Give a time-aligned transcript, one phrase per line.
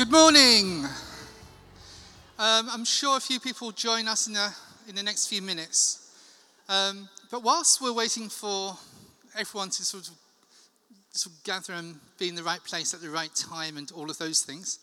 [0.00, 0.86] Good morning.
[2.38, 4.48] Um, I'm sure a few people will join us in the,
[4.88, 6.10] in the next few minutes.
[6.70, 8.78] Um, but whilst we're waiting for
[9.38, 10.14] everyone to sort of,
[11.10, 14.08] sort of gather and be in the right place at the right time and all
[14.08, 14.78] of those things,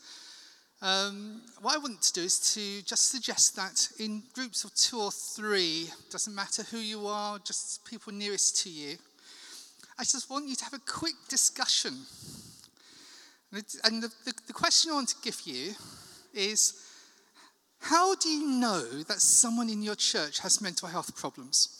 [0.84, 5.00] um, what I want to do is to just suggest that in groups of two
[5.00, 8.98] or three, doesn't matter who you are, just people nearest to you,
[9.98, 11.94] I just want you to have a quick discussion.
[13.52, 15.74] And the, the, the question I want to give you
[16.34, 16.84] is
[17.80, 21.74] how do you know that someone in your church has mental health problems?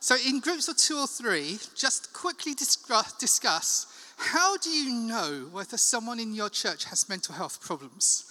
[0.00, 3.86] So, in groups of two or three, just quickly discuss
[4.16, 8.30] how do you know whether someone in your church has mental health problems?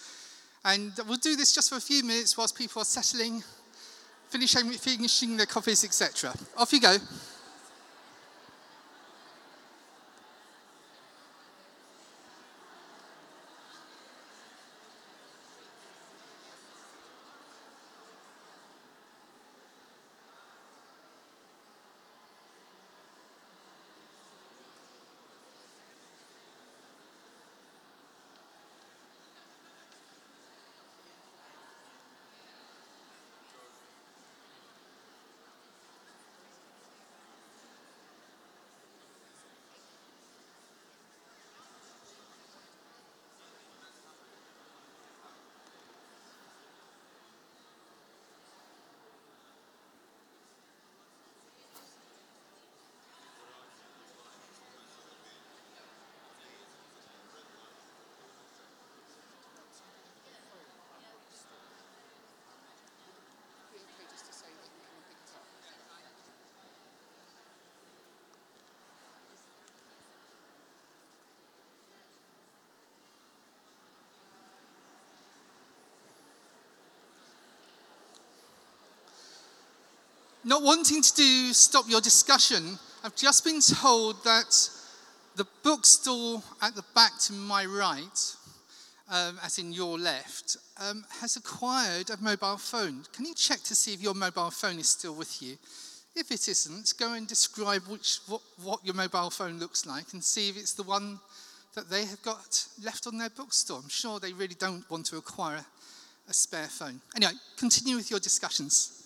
[0.64, 3.42] And we'll do this just for a few minutes whilst people are settling,
[4.28, 6.32] finishing, finishing their coffees, etc.
[6.56, 6.96] Off you go.
[80.44, 84.68] Not wanting to stop your discussion, I've just been told that
[85.36, 88.36] the bookstore at the back to my right,
[89.10, 93.04] um, as in your left, um, has acquired a mobile phone.
[93.12, 95.56] Can you check to see if your mobile phone is still with you?
[96.16, 100.22] If it isn't, go and describe which, what, what your mobile phone looks like and
[100.22, 101.18] see if it's the one
[101.74, 103.80] that they have got left on their bookstore.
[103.82, 105.64] I'm sure they really don't want to acquire
[106.28, 107.00] a spare phone.
[107.16, 109.03] Anyway, continue with your discussions.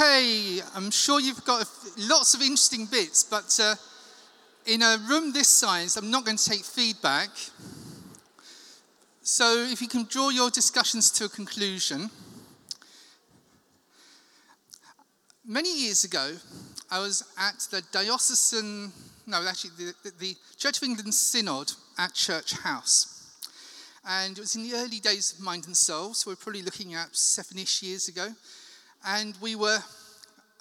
[0.00, 1.68] Okay, I'm sure you've got
[1.98, 3.74] lots of interesting bits, but uh,
[4.64, 7.28] in a room this size, I'm not going to take feedback.
[9.20, 12.08] So if you can draw your discussions to a conclusion.
[15.44, 16.34] Many years ago,
[16.90, 18.92] I was at the diocesan,
[19.26, 23.36] no, actually, the, the Church of England Synod at Church House.
[24.08, 26.94] And it was in the early days of Mind and Soul, so we're probably looking
[26.94, 28.28] at seven ish years ago
[29.06, 29.78] and we were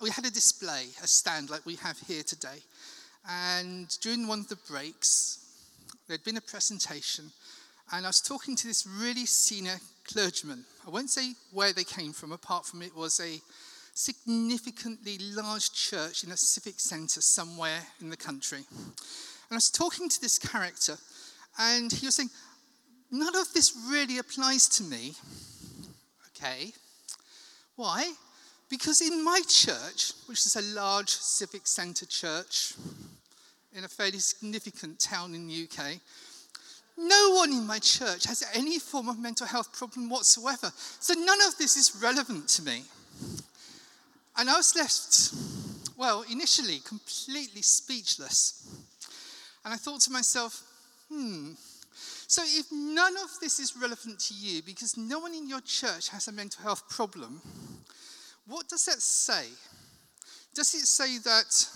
[0.01, 2.63] we had a display, a stand like we have here today.
[3.29, 5.39] And during one of the breaks,
[6.07, 7.31] there'd been a presentation,
[7.91, 10.63] and I was talking to this really senior clergyman.
[10.87, 13.41] I won't say where they came from, apart from it was a
[13.93, 18.59] significantly large church in a civic centre somewhere in the country.
[18.69, 20.97] And I was talking to this character,
[21.59, 22.29] and he was saying,
[23.11, 25.15] None of this really applies to me.
[26.29, 26.71] Okay.
[27.75, 28.13] Why?
[28.69, 32.73] Because in my church, which is a large civic centre church
[33.73, 35.99] in a fairly significant town in the UK,
[36.97, 40.71] no one in my church has any form of mental health problem whatsoever.
[40.99, 42.83] So none of this is relevant to me.
[44.37, 45.33] And I was left,
[45.97, 48.69] well, initially completely speechless.
[49.65, 50.61] And I thought to myself,
[51.09, 51.53] hmm,
[52.27, 56.09] so if none of this is relevant to you because no one in your church
[56.09, 57.41] has a mental health problem,
[58.49, 59.45] what does that say?
[60.55, 61.67] Does it say that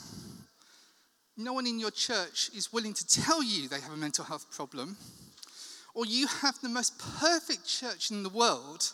[1.37, 4.47] no one in your church is willing to tell you they have a mental health
[4.51, 4.97] problem?
[5.93, 8.91] Or you have the most perfect church in the world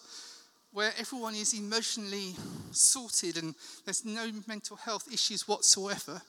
[0.73, 2.35] where everyone is emotionally
[2.71, 3.55] sorted and
[3.85, 6.21] there's no mental health issues whatsoever?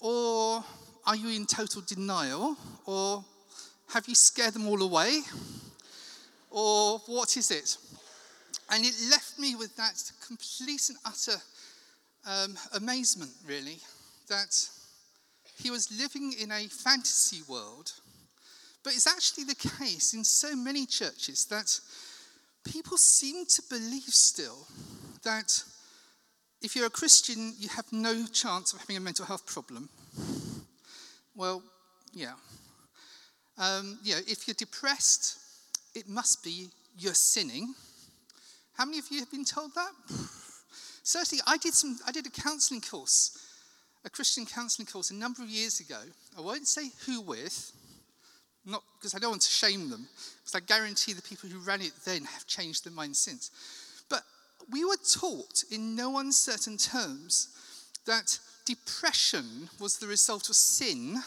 [0.00, 0.62] Or
[1.04, 2.56] are you in total denial?
[2.86, 3.24] Or
[3.92, 5.22] have you scared them all away?
[6.50, 7.76] Or what is it?
[8.70, 11.40] And it left me with that complete and utter
[12.26, 13.78] um, amazement, really,
[14.28, 14.54] that
[15.56, 17.92] he was living in a fantasy world.
[18.84, 21.80] But it's actually the case in so many churches that
[22.64, 24.66] people seem to believe still
[25.24, 25.62] that
[26.60, 29.88] if you're a Christian, you have no chance of having a mental health problem.
[31.34, 31.62] Well,
[32.12, 32.34] yeah.
[33.56, 35.38] Um, yeah, if you're depressed,
[35.94, 37.74] it must be you're sinning.
[38.78, 39.90] How many of you have been told that?
[41.02, 41.98] Certainly, I did some.
[42.06, 43.36] I did a counselling course,
[44.04, 45.98] a Christian counselling course, a number of years ago.
[46.36, 47.72] I won't say who with,
[48.64, 50.06] not because I don't want to shame them,
[50.44, 53.50] because I guarantee the people who ran it then have changed their mind since.
[54.08, 54.22] But
[54.70, 57.48] we were taught in no uncertain terms
[58.06, 61.20] that depression was the result of sin,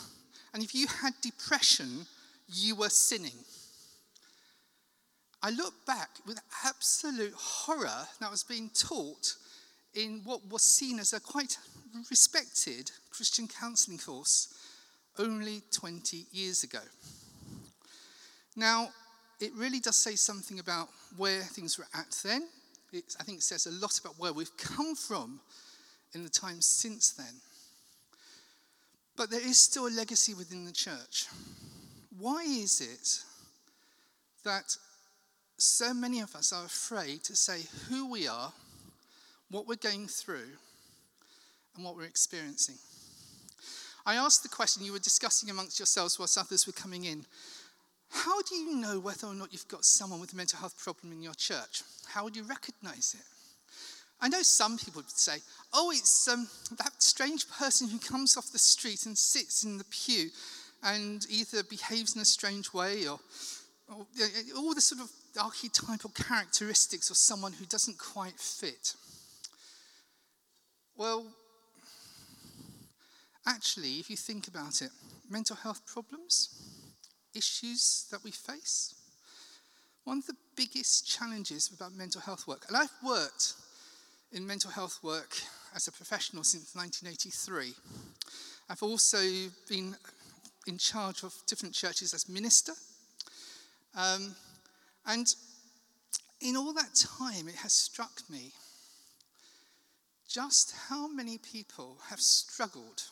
[0.53, 2.05] and if you had depression,
[2.47, 3.43] you were sinning.
[5.43, 9.35] I look back with absolute horror that was being taught
[9.95, 11.57] in what was seen as a quite
[12.09, 14.53] respected Christian counseling course
[15.17, 16.79] only 20 years ago.
[18.55, 18.89] Now,
[19.39, 22.47] it really does say something about where things were at then.
[22.93, 25.39] It, I think it says a lot about where we've come from
[26.13, 27.33] in the time since then.
[29.15, 31.25] But there is still a legacy within the church.
[32.17, 33.23] Why is it
[34.43, 34.75] that
[35.61, 38.51] so many of us are afraid to say who we are,
[39.49, 40.49] what we're going through,
[41.75, 42.75] and what we're experiencing?
[44.05, 47.25] I asked the question you were discussing amongst yourselves whilst others were coming in
[48.11, 51.13] how do you know whether or not you've got someone with a mental health problem
[51.13, 51.81] in your church?
[52.07, 53.25] How would you recognize it?
[54.19, 55.37] I know some people would say,
[55.73, 56.47] oh, it's um,
[56.77, 60.29] that strange person who comes off the street and sits in the pew
[60.83, 63.19] and either behaves in a strange way or, or
[63.91, 65.09] all the sort of
[65.39, 68.95] archetypal characteristics of someone who doesn't quite fit.
[70.95, 71.25] Well,
[73.45, 74.91] actually, if you think about it,
[75.29, 76.49] mental health problems,
[77.35, 78.93] issues that we face.
[80.03, 83.53] One of the biggest challenges about mental health work, and I've worked
[84.31, 85.37] in mental health work
[85.75, 87.73] as a professional since 1983.
[88.69, 89.19] I've also
[89.67, 89.95] been
[90.67, 92.73] in charge of different churches as minister.
[93.95, 94.35] Um,
[95.05, 95.27] and
[96.39, 98.51] in all that time, it has struck me
[100.27, 103.03] just how many people have struggled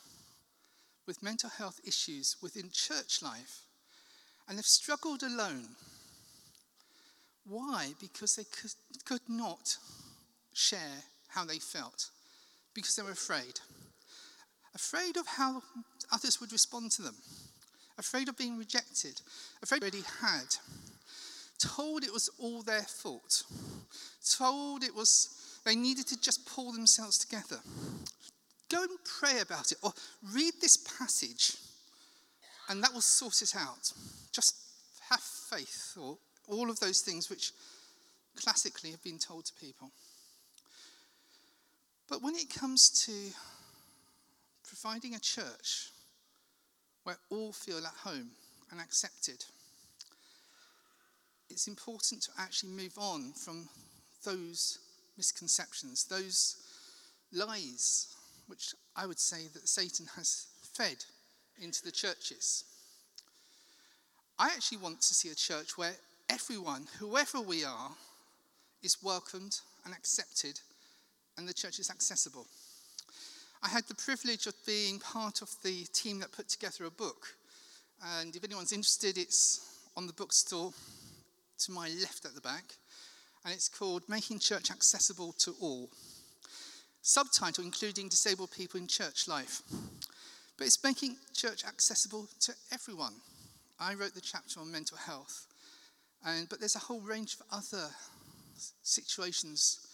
[1.06, 3.64] with mental health issues within church life
[4.48, 5.66] and have struggled alone.
[7.46, 7.94] Why?
[8.00, 8.72] Because they could,
[9.06, 9.78] could not
[10.54, 12.10] share how they felt,
[12.74, 13.60] because they were afraid.
[14.74, 15.62] Afraid of how
[16.12, 17.16] others would respond to them,
[18.00, 19.22] afraid of being rejected,
[19.62, 20.56] afraid already had,
[21.60, 23.44] told it was all their fault,
[24.38, 27.60] told it was they needed to just pull themselves together.
[28.69, 29.92] Go and pray about it, or
[30.34, 31.57] read this passage,
[32.69, 33.92] and that will sort it out
[34.31, 34.56] just
[35.10, 36.18] have faith, or
[36.48, 37.52] all of those things which
[38.36, 39.92] classically have been told to people.
[42.07, 43.12] But when it comes to
[44.68, 45.90] providing a church
[47.03, 48.29] where all feel at home
[48.71, 49.44] and accepted,
[51.49, 53.68] it's important to actually move on from
[54.23, 54.79] those
[55.18, 56.57] misconceptions, those
[57.33, 58.15] lies,
[58.47, 61.03] which I would say that Satan has fed
[61.61, 62.63] into the churches.
[64.37, 65.95] I actually want to see a church where
[66.29, 67.91] everyone, whoever we are,
[68.81, 70.59] is welcomed and accepted,
[71.37, 72.47] and the church is accessible.
[73.61, 77.35] I had the privilege of being part of the team that put together a book.
[78.18, 80.71] And if anyone's interested, it's on the bookstore
[81.59, 82.75] to my left at the back.
[83.44, 85.89] And it's called Making Church Accessible to All.
[87.01, 89.61] Subtitle including disabled people in church life.
[90.57, 93.16] But it's making church accessible to everyone.
[93.80, 95.47] I wrote the chapter on mental health,
[96.25, 97.87] and, but there's a whole range of other
[98.83, 99.87] situations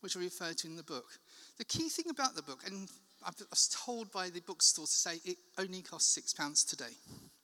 [0.00, 1.18] which are referred to in the book.
[1.58, 2.88] The key thing about the book, and
[3.24, 6.94] I was told by the bookstore to say it only costs £6 today,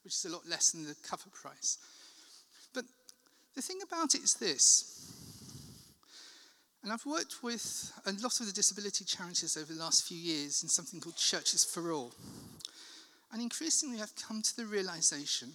[0.03, 1.79] which is a lot less than the cover price.
[2.73, 2.85] But
[3.55, 5.11] the thing about it is this,
[6.83, 10.63] and I've worked with a lot of the disability charities over the last few years
[10.63, 12.11] in something called Churches for All.
[13.31, 15.49] And increasingly, I've come to the realization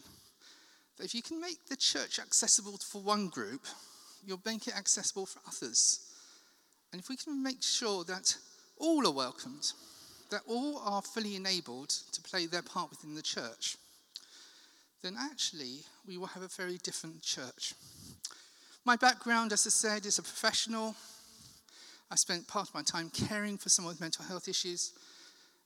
[0.96, 3.66] that if you can make the church accessible for one group,
[4.24, 6.00] you'll make it accessible for others.
[6.92, 8.36] And if we can make sure that
[8.78, 9.72] all are welcomed,
[10.30, 13.76] that all are fully enabled to play their part within the church,
[15.02, 17.74] then actually we will have a very different church.
[18.84, 20.94] My background, as I said, is a professional.
[22.10, 24.92] I spent part of my time caring for someone with mental health issues,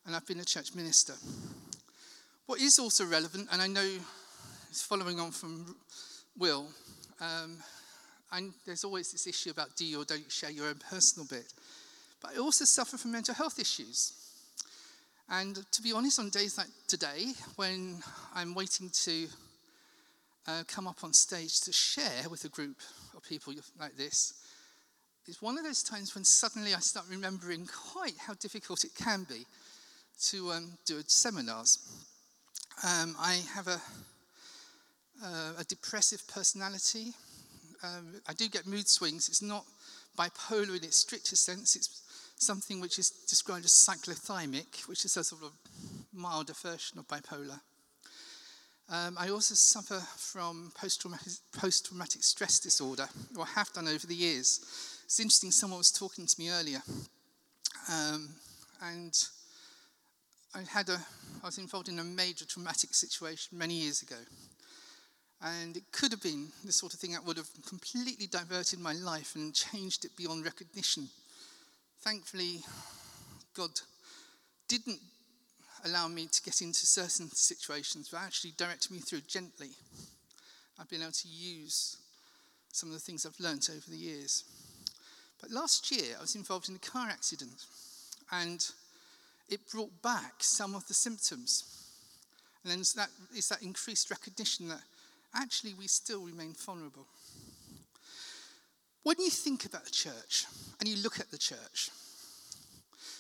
[0.07, 1.15] and I've been a church minister.
[2.47, 3.89] What is also relevant, and I know
[4.71, 5.77] it's following on from
[6.39, 6.67] Will,
[7.21, 7.59] um,
[8.33, 11.53] and there's always this issue about do or don't share your own personal bit.
[12.23, 14.13] But I also suffer from mental health issues.
[15.31, 18.03] And to be honest, on days like today, when
[18.35, 19.27] I'm waiting to
[20.49, 22.77] uh, come up on stage to share with a group
[23.17, 24.35] of people like this,
[25.27, 29.25] it's one of those times when suddenly I start remembering quite how difficult it can
[29.29, 29.47] be
[30.31, 31.79] to um, do seminars.
[32.85, 33.81] Um, I have a,
[35.25, 37.15] uh, a depressive personality
[37.83, 39.29] um, I do get mood swings.
[39.29, 39.65] It's not
[40.19, 41.77] bipolar in its strictest sense.
[41.77, 42.03] It's
[42.41, 45.53] something which is described as cyclothymic, which is a sort of
[46.13, 47.61] milder version of bipolar.
[48.89, 53.07] Um, I also suffer from post-traumatic, post-traumatic stress disorder,
[53.37, 54.61] or have done over the years.
[55.05, 56.83] It's interesting, someone was talking to me earlier,
[57.93, 58.31] um,
[58.83, 59.17] and
[60.55, 60.99] I had a,
[61.43, 64.17] I was involved in a major traumatic situation many years ago.
[65.43, 68.93] And it could have been the sort of thing that would have completely diverted my
[68.93, 71.09] life and changed it beyond recognition.
[72.03, 72.61] Thankfully,
[73.55, 73.71] God
[74.69, 75.01] didn't
[75.85, 79.71] allow me to get into certain situations, but actually directed me through gently.
[80.79, 81.99] I've been able to use
[82.73, 84.45] some of the things I've learnt over the years.
[85.43, 87.67] But last year, I was involved in a car accident,
[88.33, 88.65] and
[89.51, 91.65] it brought back some of the symptoms.
[92.63, 94.83] And then that is that increased recognition that
[95.35, 97.07] actually we still remain vulnerable.
[99.03, 100.45] When you think about the church
[100.79, 101.91] and you look at the church,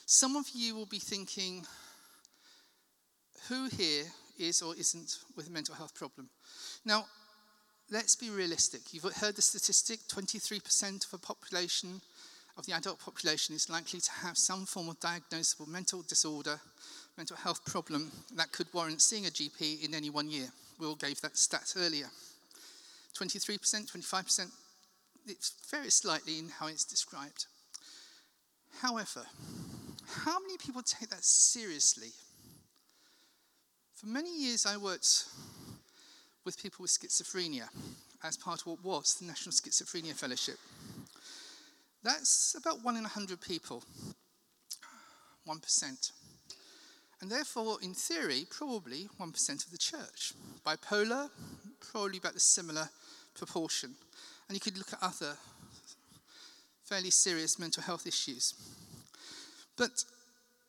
[0.05, 1.65] some of you will be thinking,
[3.49, 4.05] who here
[4.39, 6.29] is or isn't with a mental health problem?
[6.85, 7.07] Now,
[7.91, 8.93] let's be realistic.
[8.93, 12.03] You've heard the statistic 23% of a population,
[12.59, 16.61] of the adult population, is likely to have some form of diagnosable mental disorder,
[17.17, 20.49] mental health problem that could warrant seeing a GP in any one year.
[20.79, 22.11] We all gave that stat earlier.
[23.19, 24.51] 23%, 25%,
[25.27, 27.47] it's very slightly in how it's described.
[28.81, 29.23] However,
[30.25, 32.11] how many people take that seriously?
[33.95, 35.27] For many years, I worked
[36.45, 37.69] with people with schizophrenia
[38.25, 40.59] as part of what was the National Schizophrenia Fellowship.
[42.03, 43.83] That's about one in a hundred people,
[45.47, 46.13] 1%.
[47.21, 50.33] And therefore, in theory, probably 1% of the church.
[50.67, 51.29] Bipolar,
[51.93, 52.89] probably about the similar
[53.35, 53.95] proportion.
[54.51, 55.37] And you could look at other
[56.83, 58.53] fairly serious mental health issues.
[59.77, 60.05] But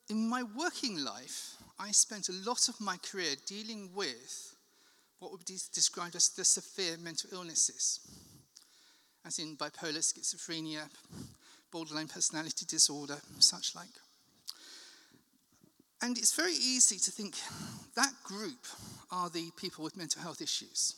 [0.07, 4.55] in my working life, I spent a lot of my career dealing with
[5.17, 8.01] what would be described as the severe mental illnesses,
[9.25, 10.87] as in bipolar, schizophrenia,
[11.71, 13.87] borderline personality disorder, such like.
[16.03, 17.33] And it's very easy to think
[17.95, 18.67] that group
[19.09, 20.97] are the people with mental health issues.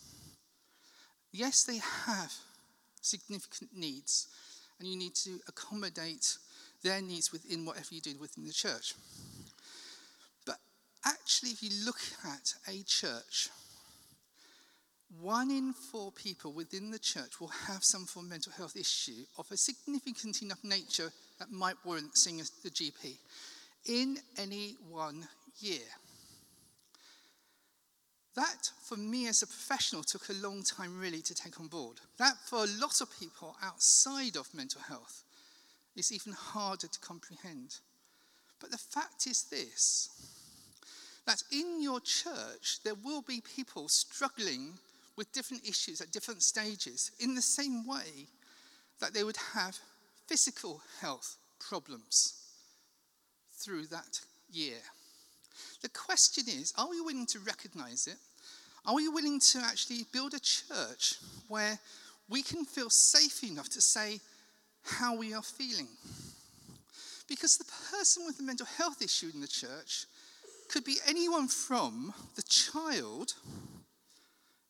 [1.32, 2.34] Yes, they have
[3.04, 4.28] significant needs,
[4.80, 6.38] and you need to accommodate
[6.84, 8.94] their needs within whatever you do within the church.
[10.46, 10.58] But
[11.06, 13.50] actually, if you look at a church,
[15.22, 19.26] one in four people within the church will have some form of mental health issue
[19.38, 23.18] of a significant enough nature that might warrant seeing a, GP
[23.86, 25.28] in any one
[25.60, 25.82] year.
[28.36, 32.00] That, for me as a professional, took a long time really to take on board.
[32.18, 35.24] That, for a lot of people outside of mental health,
[35.96, 37.78] is even harder to comprehend.
[38.60, 40.10] But the fact is this
[41.26, 44.74] that in your church, there will be people struggling
[45.16, 48.28] with different issues at different stages in the same way
[49.00, 49.78] that they would have
[50.28, 52.34] physical health problems
[53.52, 54.20] through that
[54.52, 54.80] year.
[55.82, 58.18] The question is are we willing to recognize it?
[58.86, 61.16] Are we willing to actually build a church
[61.48, 61.80] where
[62.30, 64.20] we can feel safe enough to say
[64.84, 65.88] how we are feeling?
[67.30, 70.06] Because the person with a mental health issue in the church
[70.70, 73.34] could be anyone from the child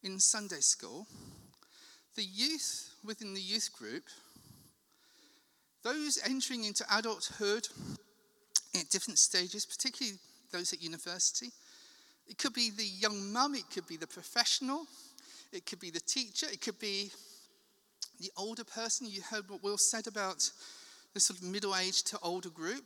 [0.04, 1.08] in Sunday school,
[2.16, 4.04] the youth within the youth group,
[5.84, 7.68] those entering into adulthood
[8.76, 10.20] at different stages, particularly
[10.54, 11.50] those at university.
[12.28, 14.86] It could be the young mum, it could be the professional,
[15.52, 17.12] it could be the teacher, it could be
[18.22, 19.08] the older person.
[19.10, 20.50] You heard what Will said about
[21.14, 22.84] the sort of middle aged to older group.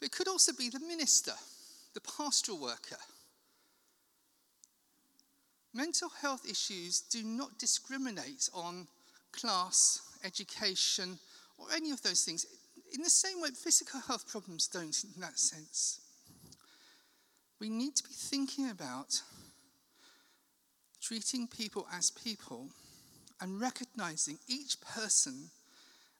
[0.00, 1.34] But it could also be the minister,
[1.94, 2.98] the pastoral worker.
[5.74, 8.86] Mental health issues do not discriminate on
[9.32, 11.18] class, education,
[11.58, 12.46] or any of those things.
[12.94, 16.00] In the same way, physical health problems don't in that sense.
[17.60, 19.22] We need to be thinking about
[21.00, 22.68] treating people as people
[23.40, 25.50] and recognizing each person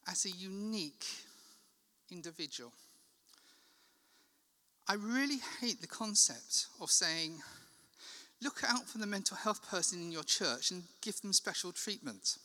[0.08, 1.04] as a unique
[2.10, 2.72] individual.
[4.88, 7.42] I really hate the concept of saying,
[8.42, 12.38] look out for the mental health person in your church and give them special treatment.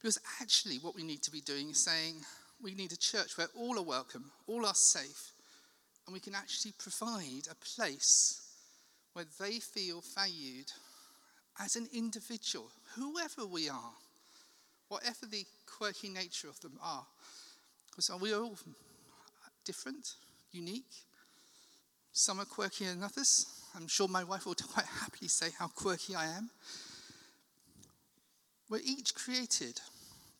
[0.00, 2.14] Because actually, what we need to be doing is saying,
[2.62, 5.32] we need a church where all are welcome, all are safe,
[6.06, 8.40] and we can actually provide a place
[9.12, 10.70] where they feel valued
[11.58, 13.92] as an individual, whoever we are,
[14.88, 17.06] whatever the quirky nature of them are.
[17.90, 18.58] Because we are all
[19.64, 20.14] different,
[20.52, 21.04] unique.
[22.12, 23.46] Some are quirkier than others.
[23.74, 26.50] I'm sure my wife will quite happily say how quirky I am.
[28.68, 29.80] We're each created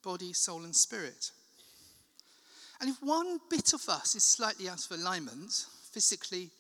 [0.03, 1.31] body, soul, and spirit.
[2.81, 6.51] And if one bit of us is slightly out of alignment, physically,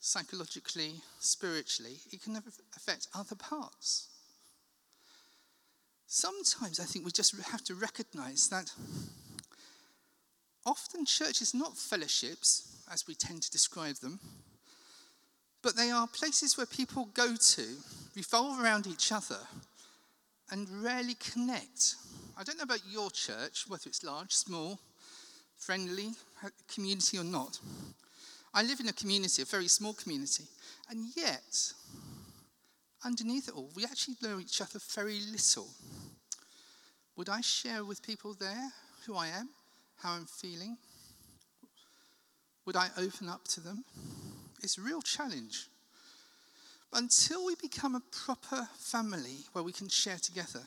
[0.00, 2.36] psychologically, spiritually, it can
[2.76, 4.08] affect other parts.
[6.06, 8.70] Sometimes I think we just have to recognize that
[10.64, 14.20] often church is not fellowships, as we tend to describe them,
[15.62, 17.66] but they are places where people go to,
[18.14, 19.40] revolve around each other,
[20.50, 21.96] and rarely connect.
[22.38, 24.78] I don't know about your church, whether it's large, small,
[25.56, 26.10] friendly,
[26.72, 27.58] community or not.
[28.54, 30.44] I live in a community, a very small community,
[30.88, 31.72] and yet,
[33.04, 35.68] underneath it all, we actually know each other very little.
[37.16, 38.72] Would I share with people there
[39.06, 39.50] who I am,
[40.02, 40.76] how I'm feeling?
[42.64, 43.84] Would I open up to them?
[44.62, 45.68] It's a real challenge.
[46.92, 50.62] Until we become a proper family where we can share together,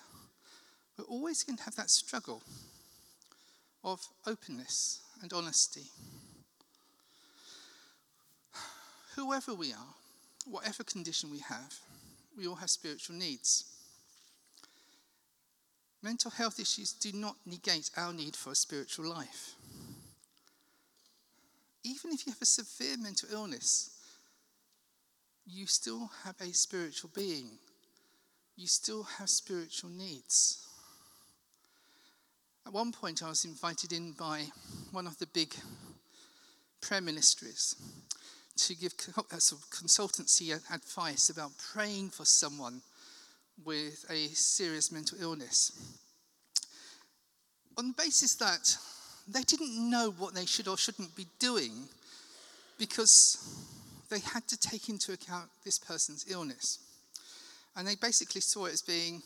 [0.98, 2.42] we're always going to have that struggle
[3.84, 5.88] of openness and honesty
[9.20, 9.94] whoever we are,
[10.46, 11.74] whatever condition we have,
[12.38, 13.66] we all have spiritual needs.
[16.02, 19.56] Mental health issues do not negate our need for a spiritual life.
[21.84, 23.92] Even if you have a severe mental illness,
[25.46, 27.50] you still have a spiritual being.
[28.56, 30.66] You still have spiritual needs.
[32.70, 34.44] At one point, I was invited in by
[34.92, 35.56] one of the big
[36.82, 37.76] prayer ministries
[38.58, 42.84] to give uh, consultancy advice about praying for someone
[43.66, 45.72] with a serious mental illness.
[47.76, 48.78] On the basis that
[49.28, 51.88] they didn't know what they should or shouldn't be doing
[52.78, 53.66] because
[54.12, 56.78] they had to take into account this person's illness.
[57.76, 59.24] And they basically saw it as being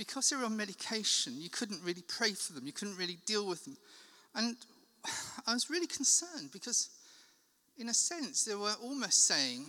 [0.00, 3.46] because they were on medication, you couldn't really pray for them, you couldn't really deal
[3.46, 3.76] with them.
[4.34, 4.56] And
[5.46, 6.88] I was really concerned because
[7.76, 9.66] in a sense, they were almost saying,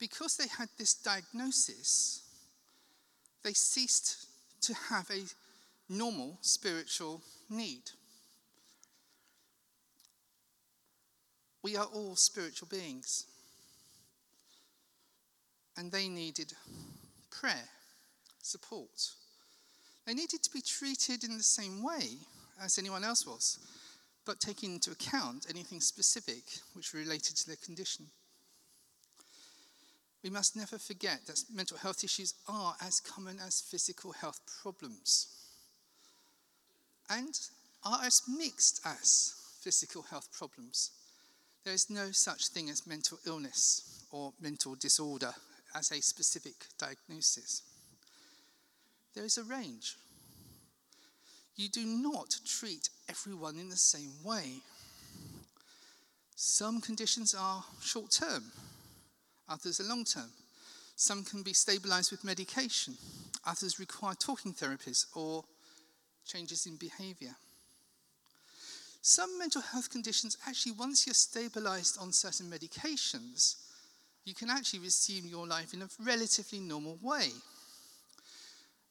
[0.00, 2.22] because they had this diagnosis,
[3.44, 4.26] they ceased
[4.62, 5.22] to have a
[5.88, 7.82] normal spiritual need.
[11.62, 13.24] We are all spiritual beings.
[15.76, 16.54] And they needed
[17.30, 17.68] prayer,
[18.46, 19.10] support.
[20.06, 22.18] They needed to be treated in the same way
[22.62, 23.58] as anyone else was
[24.26, 26.42] but taking into account anything specific
[26.74, 28.06] which related to their condition.
[30.22, 35.28] We must never forget that mental health issues are as common as physical health problems
[37.08, 37.38] and
[37.84, 40.90] are as mixed as physical health problems.
[41.64, 45.32] There is no such thing as mental illness or mental disorder
[45.76, 47.62] as a specific diagnosis.
[49.16, 49.96] There is a range
[51.56, 54.60] you do not treat everyone in the same way.
[56.34, 58.44] Some conditions are short term,
[59.48, 60.28] others are long term.
[60.96, 62.94] Some can be stabilized with medication,
[63.46, 65.44] others require talking therapies or
[66.26, 67.34] changes in behavior.
[69.00, 73.54] Some mental health conditions, actually, once you're stabilized on certain medications,
[74.26, 77.30] you can actually resume your life in a relatively normal way.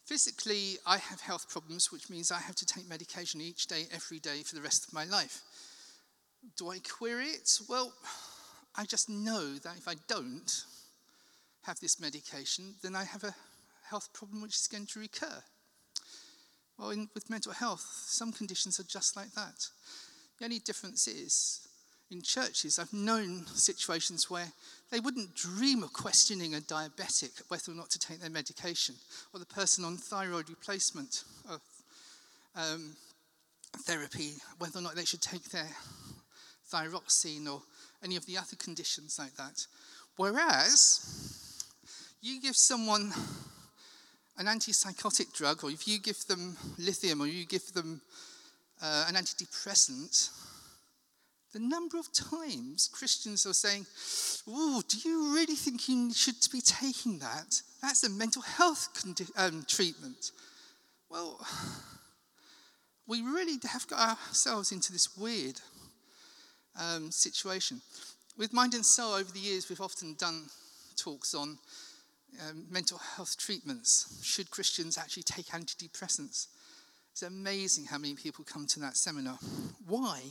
[0.06, 4.20] Physically, I have health problems, which means I have to take medication each day, every
[4.20, 5.42] day for the rest of my life.
[6.58, 7.60] Do I query it?
[7.68, 7.92] Well,
[8.76, 10.66] I just know that if I don't
[11.64, 13.34] have this medication, then I have a
[13.90, 15.42] health problem which is going to recur.
[16.78, 19.70] Well, in, with mental health, some conditions are just like that.
[20.38, 21.68] The only difference is
[22.12, 24.52] In churches, I've known situations where
[24.92, 28.96] they wouldn't dream of questioning a diabetic whether or not to take their medication,
[29.34, 31.60] or the person on thyroid replacement or,
[32.56, 32.96] um,
[33.80, 35.70] therapy, whether or not they should take their
[36.72, 37.62] thyroxine or
[38.04, 39.68] any of the other conditions like that.
[40.18, 41.64] Whereas,
[42.22, 43.12] you give someone
[44.38, 48.02] an antipsychotic drug, or if you give them lithium, or you give them
[48.82, 50.30] uh, an antidepressant,
[51.56, 53.86] the number of times Christians are saying,
[54.46, 57.62] Oh, do you really think you should be taking that?
[57.82, 60.32] That's a mental health condi- um, treatment.
[61.10, 61.40] Well,
[63.08, 65.62] we really have got ourselves into this weird
[66.78, 67.80] um, situation.
[68.38, 70.48] With Mind and Soul, over the years, we've often done
[70.98, 71.58] talks on
[72.50, 74.20] um, mental health treatments.
[74.22, 76.48] Should Christians actually take antidepressants?
[77.14, 79.38] It's amazing how many people come to that seminar.
[79.88, 80.22] Why?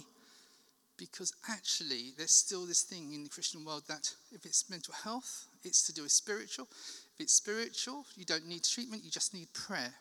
[0.97, 5.47] Because actually, there's still this thing in the Christian world that if it's mental health,
[5.65, 6.69] it's to do with spiritual.
[7.15, 9.95] If it's spiritual, you don't need treatment, you just need prayer.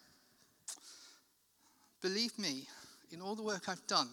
[2.01, 2.67] Believe me,
[3.11, 4.09] in all the work I've done,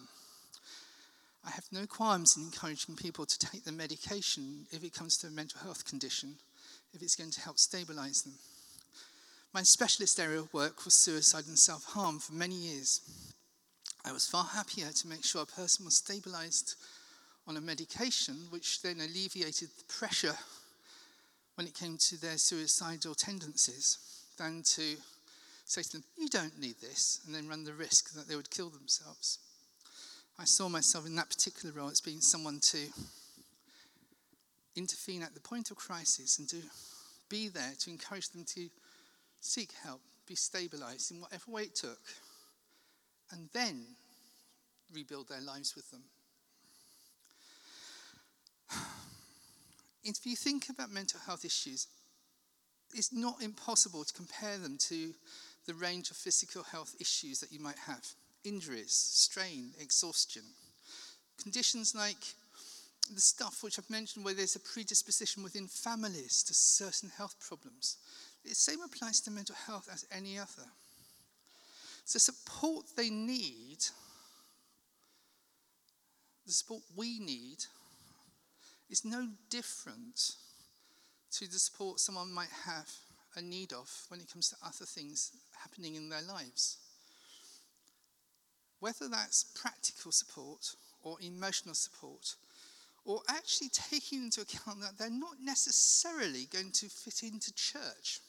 [1.45, 5.27] I have no qualms in encouraging people to take the medication if it comes to
[5.27, 6.35] a mental health condition,
[6.93, 8.33] if it's going to help stabilize them.
[9.53, 13.01] My specialist area of work was suicide and self harm for many years.
[14.03, 16.75] I was far happier to make sure a person was stabilized
[17.47, 20.35] on a medication, which then alleviated the pressure
[21.55, 23.99] when it came to their suicidal tendencies,
[24.37, 24.95] than to
[25.65, 28.49] say to them, You don't need this, and then run the risk that they would
[28.49, 29.37] kill themselves.
[30.39, 32.79] I saw myself in that particular role as being someone to
[34.75, 36.57] intervene at the point of crisis and to
[37.29, 38.69] be there to encourage them to
[39.41, 41.99] seek help, be stabilized in whatever way it took,
[43.31, 43.85] and then
[44.93, 46.03] rebuild their lives with them.
[50.03, 51.85] If you think about mental health issues,
[52.95, 55.13] it's not impossible to compare them to
[55.67, 58.03] the range of physical health issues that you might have
[58.43, 60.41] injuries, strain, exhaustion.
[61.41, 62.33] Conditions like
[63.13, 67.97] the stuff which I've mentioned, where there's a predisposition within families to certain health problems.
[68.43, 70.69] The same applies to mental health as any other.
[72.11, 73.79] The support they need,
[76.45, 77.65] the support we need,
[78.89, 80.35] is no different
[81.31, 82.89] to the support someone might have
[83.35, 86.77] a need of when it comes to other things happening in their lives.
[88.79, 92.35] Whether that's practical support or emotional support,
[93.05, 98.19] or actually taking into account that they're not necessarily going to fit into church.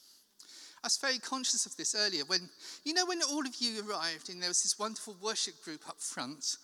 [0.83, 2.49] I was very conscious of this earlier when,
[2.85, 6.01] you know, when all of you arrived and there was this wonderful worship group up
[6.01, 6.57] front,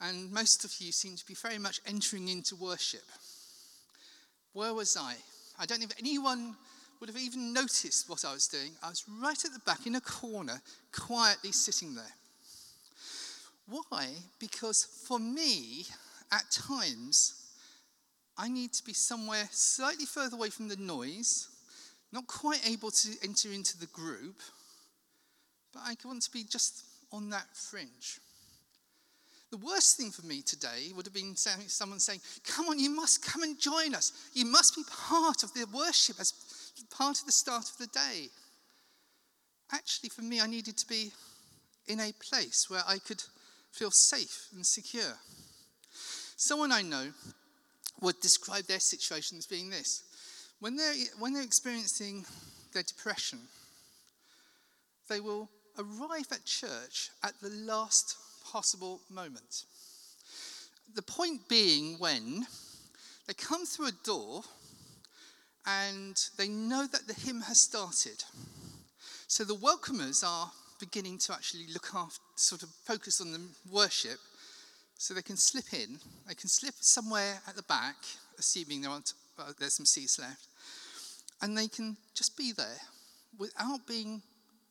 [0.00, 3.02] and most of you seemed to be very much entering into worship.
[4.52, 5.14] Where was I?
[5.58, 6.54] I don't know if anyone
[7.00, 8.70] would have even noticed what I was doing.
[8.84, 10.60] I was right at the back in a corner,
[10.92, 12.04] quietly sitting there.
[13.66, 14.10] Why?
[14.38, 15.86] Because for me,
[16.30, 17.48] at times,
[18.38, 21.48] I need to be somewhere slightly further away from the noise
[22.12, 24.40] not quite able to enter into the group,
[25.72, 28.18] but I want to be just on that fringe.
[29.50, 33.24] The worst thing for me today would have been someone saying, Come on, you must
[33.24, 34.12] come and join us.
[34.32, 36.32] You must be part of the worship as
[36.90, 38.28] part of the start of the day.
[39.72, 41.12] Actually, for me, I needed to be
[41.86, 43.22] in a place where I could
[43.72, 45.16] feel safe and secure.
[46.36, 47.12] Someone I know
[48.00, 50.02] would describe their situation as being this
[50.60, 52.24] when they're, when they're experiencing
[52.72, 53.40] their depression,
[55.08, 58.16] they will arrive at church at the last
[58.50, 59.64] possible moment.
[60.94, 62.46] The point being when
[63.26, 64.42] they come through a door
[65.66, 68.22] and they know that the hymn has started.
[69.26, 73.40] So the welcomers are beginning to actually look after, sort of focus on the
[73.70, 74.18] worship
[74.96, 75.98] so they can slip in.
[76.28, 77.96] They can slip somewhere at the back,
[78.38, 79.02] assuming well,
[79.38, 80.46] Uh, there's some seats left.
[81.42, 82.80] And they can just be there
[83.38, 84.22] without being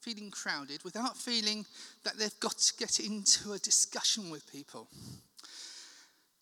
[0.02, 1.66] feeling crowded, without feeling
[2.04, 4.88] that they've got to get into a discussion with people.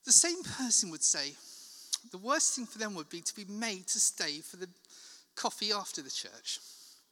[0.06, 1.34] The same person would say,
[2.12, 4.68] the worst thing for them would be to be made to stay for the
[5.36, 6.60] coffee after the church.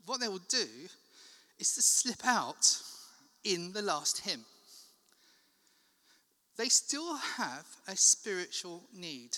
[0.06, 0.68] What they will do
[1.58, 2.78] is to slip out
[3.44, 4.46] in the last hymn.
[6.58, 9.38] They still have a spiritual need.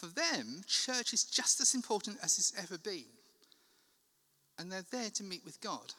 [0.00, 3.04] For them, church is just as important as it's ever been.
[4.58, 5.92] And they're there to meet with God.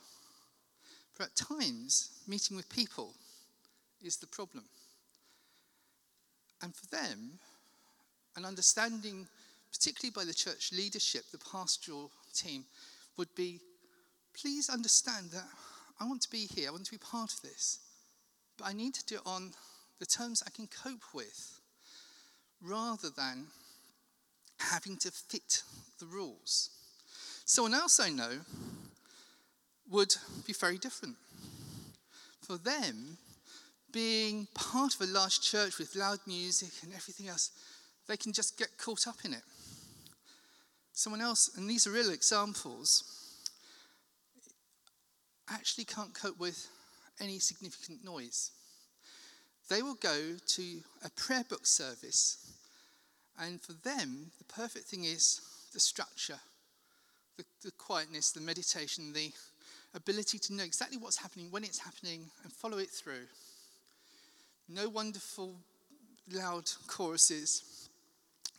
[1.15, 3.13] But at times, meeting with people
[4.03, 4.63] is the problem.
[6.63, 7.33] And for them,
[8.35, 9.27] an understanding,
[9.71, 12.65] particularly by the church leadership, the pastoral team,
[13.17, 13.59] would be
[14.33, 15.45] please understand that
[15.99, 17.77] I want to be here, I want to be part of this,
[18.57, 19.51] but I need to do it on
[19.99, 21.59] the terms I can cope with
[22.63, 23.45] rather than
[24.69, 25.63] having to fit
[25.99, 26.69] the rules.
[27.45, 28.39] Someone else I know
[29.89, 31.15] would be very different.
[32.41, 33.17] For them,
[33.91, 37.51] being part of a large church with loud music and everything else,
[38.07, 39.43] they can just get caught up in it.
[40.93, 43.03] Someone else, and these are real examples,
[45.49, 46.67] actually can't cope with
[47.19, 48.51] any significant noise.
[49.69, 50.63] They will go to
[51.03, 52.40] a prayer book service,
[53.39, 55.41] and for them, the perfect thing is
[55.73, 56.39] the structure,
[57.37, 59.31] the, the quietness, the meditation, the
[59.95, 63.27] ability to know exactly what's happening, when it's happening, and follow it through.
[64.69, 65.55] No wonderful
[66.31, 67.89] loud choruses,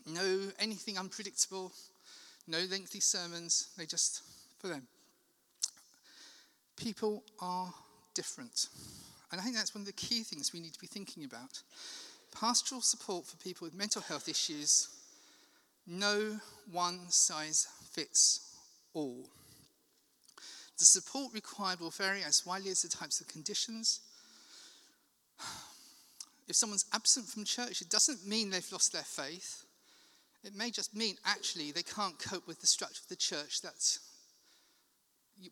[0.07, 1.73] no anything unpredictable,
[2.47, 3.69] no lengthy sermons.
[3.77, 4.23] They just,
[4.59, 4.87] for them.
[6.77, 7.73] People are
[8.15, 8.69] different.
[9.31, 11.63] And I think that's one of the key things we need to be thinking about.
[12.39, 14.89] Pastoral support for people with mental health issues,
[15.87, 16.41] no
[16.71, 18.57] one size fits
[18.95, 19.29] all.
[20.79, 24.01] The support required will vary as widely as the types of conditions.
[26.49, 29.65] If someone's absent from church, it doesn't mean they've lost their faith.
[30.45, 33.99] It may just mean actually they can't cope with the structure of the church that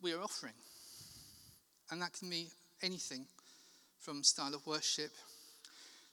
[0.01, 0.53] we are offering.
[1.89, 2.49] And that can be
[2.81, 3.25] anything
[3.99, 5.11] from style of worship,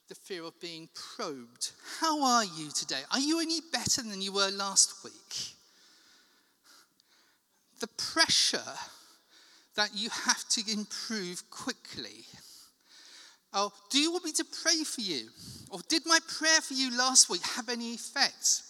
[0.09, 1.71] the fear of being probed.
[1.99, 3.01] How are you today?
[3.11, 5.53] Are you any better than you were last week?
[7.79, 8.73] The pressure
[9.75, 12.25] that you have to improve quickly.
[13.53, 15.29] Oh, do you want me to pray for you?
[15.69, 18.63] Or did my prayer for you last week have any effect?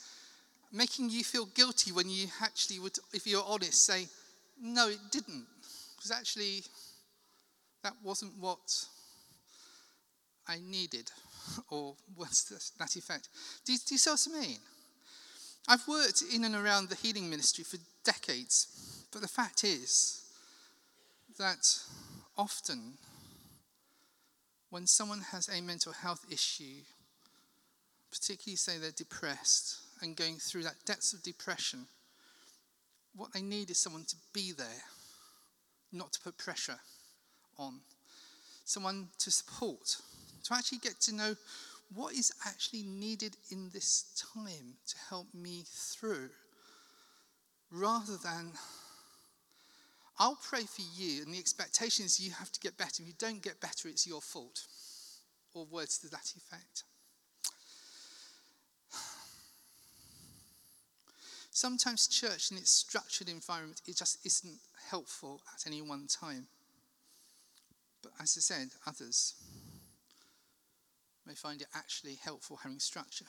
[0.73, 4.07] Making you feel guilty when you actually would, if you're honest, say,
[4.61, 5.45] no, it didn't.
[5.95, 6.63] Because actually,
[7.83, 8.85] that wasn't what
[10.47, 11.11] I needed,
[11.69, 13.29] or what's that effect?
[13.65, 14.59] Do you, do you see what I mean?
[15.67, 20.23] I've worked in and around the healing ministry for decades, but the fact is,
[21.37, 21.79] that
[22.37, 22.97] often
[24.69, 26.83] when someone has a mental health issue,
[28.11, 31.87] particularly say they're depressed and going through that depths of depression,
[33.15, 34.83] what they need is someone to be there,
[35.91, 36.79] not to put pressure
[37.57, 37.79] on,
[38.65, 39.97] someone to support,
[40.43, 41.35] to actually get to know
[41.93, 46.29] what is actually needed in this time to help me through,
[47.71, 48.51] rather than
[50.19, 53.01] I'll pray for you, and the expectation is you have to get better.
[53.01, 54.67] If you don't get better, it's your fault.
[55.53, 56.83] Or words to that effect.
[61.51, 66.47] Sometimes church in its structured environment, it just isn't helpful at any one time.
[68.03, 69.33] But as I said, others
[71.29, 73.25] may find it actually helpful having structure.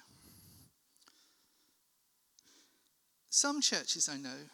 [3.28, 4.48] Some churches I know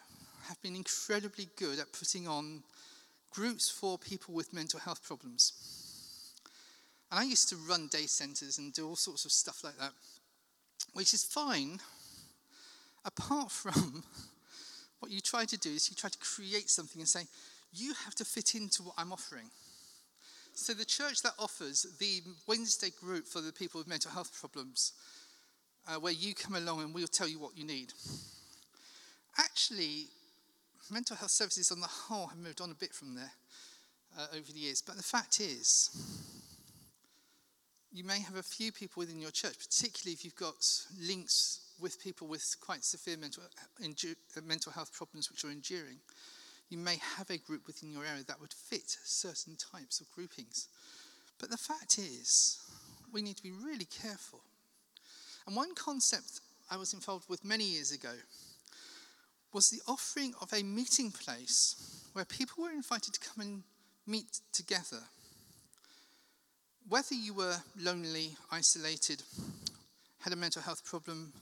[0.48, 2.64] have been incredibly good at putting on
[3.30, 5.52] groups for people with mental health problems.
[7.12, 9.92] And I used to run day centres and do all sorts of stuff like that,
[10.94, 11.78] which is fine,
[13.04, 14.02] apart from
[14.98, 17.22] what you try to do is you try to create something and say,
[17.72, 19.50] you have to fit into what I'm offering.
[20.58, 24.94] So the church that offers the Wednesday group for the people with mental health problems,
[25.86, 27.92] uh, where you come along and we'll tell you what you need.
[29.38, 30.06] Actually,
[30.90, 33.32] mental health services on the whole have moved on a bit from there
[34.18, 34.80] uh, over the years.
[34.80, 35.90] But the fact is,
[37.92, 40.66] you may have a few people within your church, particularly if you've got
[40.98, 45.98] links with people with quite severe mental, uh, mental health problems which are enduring.
[46.68, 50.68] You may have a group within your area that would fit certain types of groupings.
[51.38, 52.58] But the fact is,
[53.12, 54.40] we need to be really careful.
[55.46, 58.12] And one concept I was involved with many years ago
[59.52, 63.62] was the offering of a meeting place where people were invited to come and
[64.06, 65.02] meet together.
[66.88, 69.22] Whether you were lonely, isolated,
[70.20, 71.32] had a mental health problem,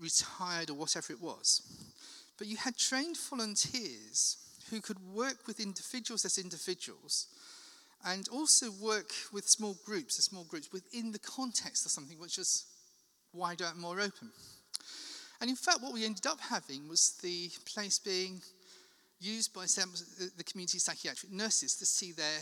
[0.00, 1.62] retired, or whatever it was,
[2.38, 4.36] but you had trained volunteers
[4.70, 7.28] who could work with individuals as individuals
[8.04, 12.38] and also work with small groups, as small groups within the context of something which
[12.38, 12.66] was
[13.32, 14.30] wider and more open.
[15.40, 18.40] And in fact, what we ended up having was the place being
[19.20, 19.92] used by some,
[20.36, 22.38] the community psychiatric nurses to see their,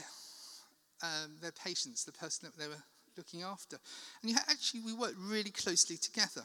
[1.03, 2.83] um, their patients, the person that they were
[3.17, 3.79] looking after.
[4.23, 6.45] And you actually, we worked really closely together.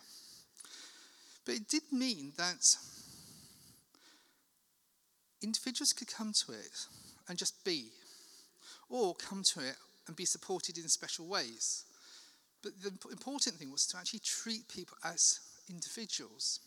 [1.45, 2.63] But it did mean that
[5.41, 6.87] individuals could come to it
[7.27, 7.89] and just be,
[8.89, 9.75] or come to it
[10.07, 11.85] and be supported in special ways.
[12.61, 16.59] But the important thing was to actually treat people as individuals,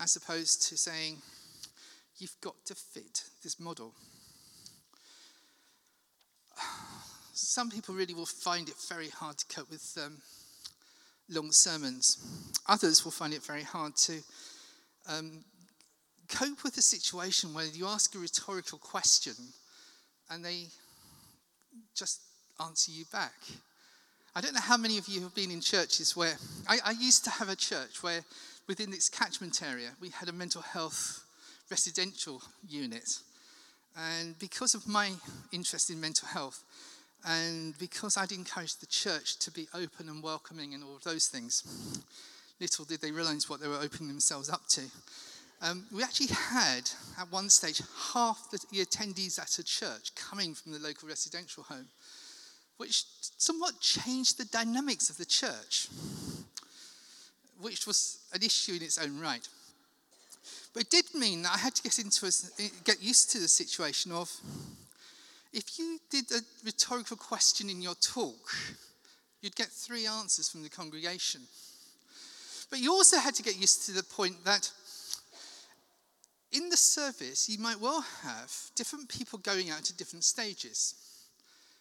[0.00, 1.16] as opposed to saying,
[2.18, 3.94] you've got to fit this model.
[7.32, 10.18] Some people really will find it very hard to cope with um,
[11.28, 12.18] long sermons.
[12.68, 14.20] Others will find it very hard to
[15.08, 15.44] um,
[16.32, 19.34] cope with a situation where you ask a rhetorical question
[20.30, 20.66] and they
[21.94, 22.20] just
[22.64, 23.34] answer you back.
[24.34, 27.24] I don't know how many of you have been in churches where I, I used
[27.24, 28.22] to have a church where
[28.66, 31.24] within its catchment area we had a mental health
[31.70, 33.18] residential unit.
[33.96, 35.12] And because of my
[35.52, 36.62] interest in mental health,
[37.24, 41.28] and because I'd encouraged the church to be open and welcoming and all of those
[41.28, 41.62] things,
[42.60, 44.82] little did they realize what they were opening themselves up to.
[45.64, 47.80] Um, we actually had, at one stage,
[48.12, 51.86] half the, attendees at a church coming from the local residential home,
[52.78, 53.04] which
[53.38, 55.86] somewhat changed the dynamics of the church,
[57.60, 59.46] which was an issue in its own right.
[60.74, 62.30] But it did mean that I had to get into a,
[62.82, 64.32] get used to the situation of
[65.52, 68.50] if you did a rhetorical question in your talk,
[69.42, 71.42] you'd get three answers from the congregation.
[72.68, 74.72] But you also had to get used to the point that
[76.52, 80.94] in the service, you might well have different people going out to different stages.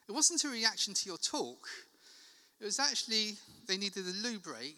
[0.08, 1.68] It wasn't a reaction to your talk,
[2.60, 3.34] it was actually
[3.68, 4.78] they needed a loo break.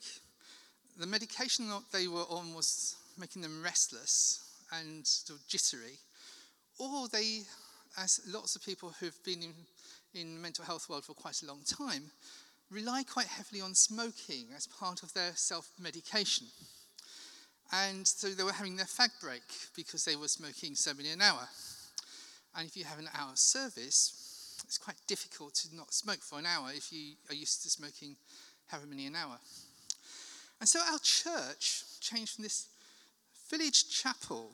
[0.98, 4.40] The medication that they were on was making them restless
[4.72, 5.98] and sort of jittery,
[6.80, 7.42] or they,
[7.98, 9.54] as lots of people who've been in,
[10.14, 12.12] in the mental health world for quite a long time,
[12.72, 16.48] rely quite heavily on smoking as part of their self medication.
[17.74, 19.42] And so they were having their fag break
[19.76, 21.48] because they were smoking so many an hour.
[22.56, 26.46] And if you have an hour service, it's quite difficult to not smoke for an
[26.46, 28.16] hour if you are used to smoking
[28.68, 29.40] however many an hour.
[30.60, 32.68] And so our church changed from this
[33.50, 34.52] village chapel,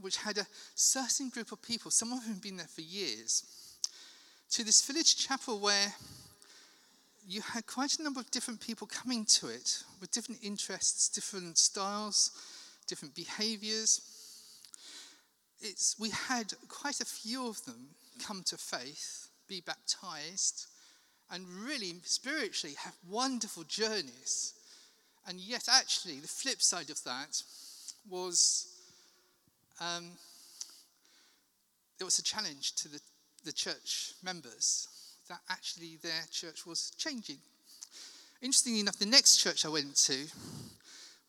[0.00, 3.44] which had a certain group of people, some of whom had been there for years,
[4.50, 5.94] to this village chapel where
[7.26, 11.58] you had quite a number of different people coming to it with different interests, different
[11.58, 12.30] styles,
[12.88, 14.00] different behaviors.
[15.60, 17.88] It's, we had quite a few of them
[18.24, 20.66] come to faith, be baptized,
[21.30, 24.54] and really spiritually have wonderful journeys.
[25.26, 27.42] And yet, actually, the flip side of that
[28.08, 28.66] was
[29.80, 30.12] um,
[32.00, 33.00] it was a challenge to the,
[33.44, 34.88] the church members
[35.28, 37.38] that actually their church was changing.
[38.40, 40.26] Interestingly enough, the next church I went to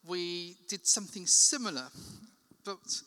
[0.09, 1.87] we did something similar.
[2.65, 3.01] But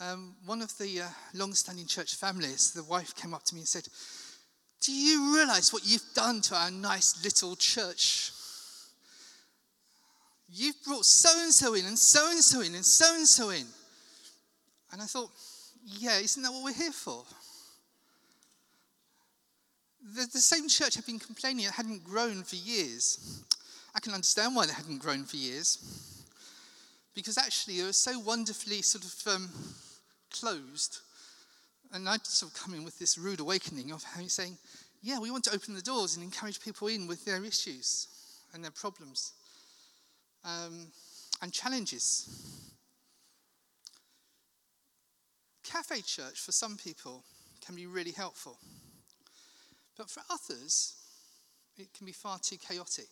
[0.00, 3.60] um, one of the uh, long standing church families, the wife came up to me
[3.60, 3.86] and said,
[4.80, 8.30] Do you realize what you've done to our nice little church?
[10.48, 13.50] You've brought so and so in, and so and so in, and so and so
[13.50, 13.66] in.
[14.92, 15.30] And I thought,
[15.84, 17.24] Yeah, isn't that what we're here for?
[20.14, 23.44] The, the same church had been complaining it hadn't grown for years.
[23.94, 26.19] I can understand why they hadn't grown for years
[27.14, 29.48] because actually it was so wonderfully sort of um,
[30.30, 30.98] closed.
[31.92, 34.56] And I'd sort of come in with this rude awakening of how he's saying,
[35.02, 38.06] yeah, we want to open the doors and encourage people in with their issues
[38.54, 39.32] and their problems
[40.44, 40.86] um,
[41.42, 42.70] and challenges.
[45.64, 47.24] Cafe church for some people
[47.64, 48.58] can be really helpful,
[49.96, 50.94] but for others,
[51.76, 53.08] it can be far too chaotic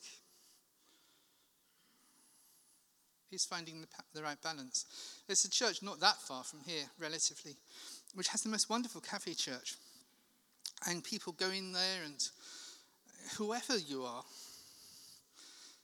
[3.31, 4.87] He's finding the, the right balance.
[5.27, 7.57] There's a church not that far from here, relatively,
[8.15, 9.75] which has the most wonderful cafe church.
[10.87, 12.27] And people go in there, and
[13.37, 14.23] whoever you are,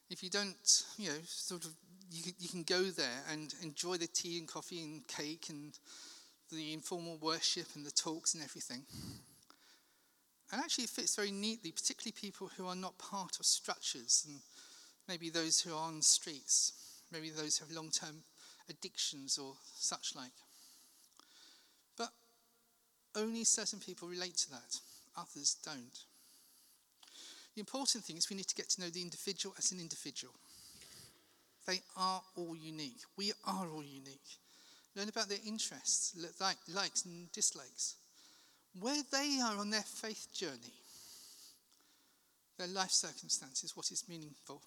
[0.08, 1.72] if you don't, you know, sort of,
[2.10, 5.78] you, you can go there and enjoy the tea and coffee and cake and
[6.50, 8.84] the informal worship and the talks and everything.
[10.52, 14.40] And actually, it fits very neatly, particularly people who are not part of structures and
[15.08, 16.83] maybe those who are on the streets
[17.14, 18.16] maybe those who have long term
[18.68, 20.32] addictions or such like.
[21.96, 22.10] But
[23.16, 24.80] only certain people relate to that,
[25.16, 26.04] others don't.
[27.54, 30.34] The important thing is we need to get to know the individual as an individual.
[31.66, 33.00] They are all unique.
[33.16, 34.38] We are all unique.
[34.96, 36.14] Learn about their interests,
[36.68, 37.94] likes and dislikes,
[38.80, 40.74] where they are on their faith journey.
[42.58, 44.62] their life circumstances, what is meaningful.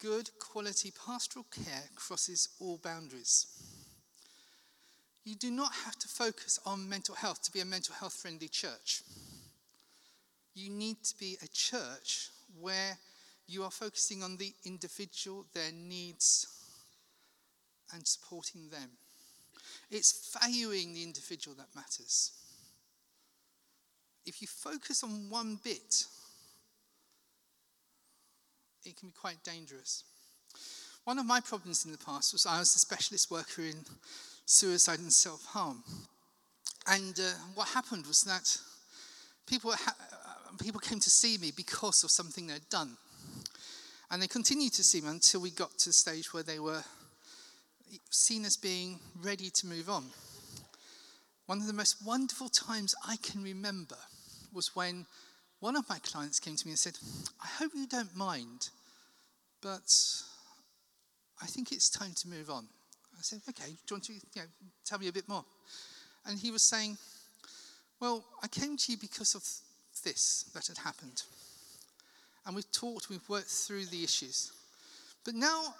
[0.00, 3.46] Good quality pastoral care crosses all boundaries.
[5.24, 8.48] You do not have to focus on mental health to be a mental health friendly
[8.48, 9.02] church.
[10.54, 12.28] You need to be a church
[12.60, 12.98] where
[13.46, 16.46] you are focusing on the individual, their needs,
[17.92, 18.90] and supporting them.
[19.90, 22.32] It's valuing the individual that matters.
[24.26, 26.06] If you focus on one bit,
[28.84, 30.04] it can be quite dangerous.
[31.04, 33.84] One of my problems in the past was I was a specialist worker in
[34.46, 35.82] suicide and self harm.
[36.86, 38.58] And uh, what happened was that
[39.46, 42.96] people, ha- uh, people came to see me because of something they'd done.
[44.10, 46.84] And they continued to see me until we got to the stage where they were
[48.10, 50.04] seen as being ready to move on.
[51.46, 53.96] One of the most wonderful times I can remember
[54.52, 55.06] was when
[55.64, 56.98] one of my clients came to me and said,
[57.42, 58.68] I hope you don't mind,
[59.62, 59.90] but
[61.40, 62.66] I think it's time to move on.
[63.14, 64.42] I said, okay, do you want to you know,
[64.84, 65.42] tell me a bit more?
[66.26, 66.98] And he was saying,
[67.98, 69.42] well, I came to you because of
[70.04, 71.22] this that had happened.
[72.44, 74.52] And we've talked, we've worked through the issues.
[75.24, 75.74] But now,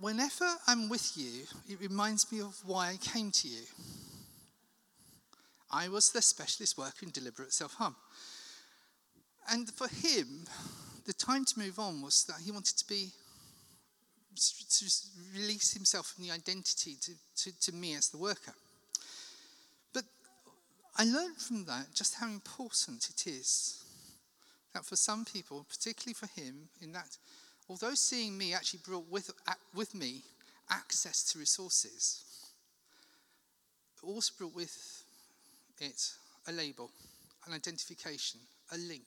[0.00, 3.62] whenever I'm with you, it reminds me of why I came to you.
[5.70, 7.96] I was the specialist worker in deliberate self harm.
[9.48, 10.46] And for him,
[11.06, 13.10] the time to move on was that he wanted to be
[14.36, 14.84] to
[15.34, 18.54] release himself from the identity to, to, to me as the worker.
[19.92, 20.04] But
[20.96, 23.84] I learned from that just how important it is
[24.72, 27.16] that for some people, particularly for him, in that
[27.68, 29.30] although seeing me actually brought with,
[29.74, 30.22] with me
[30.70, 32.24] access to resources,
[33.96, 35.04] it also brought with
[35.80, 36.12] it
[36.46, 36.90] a label,
[37.46, 38.40] an identification,
[38.72, 39.06] a link.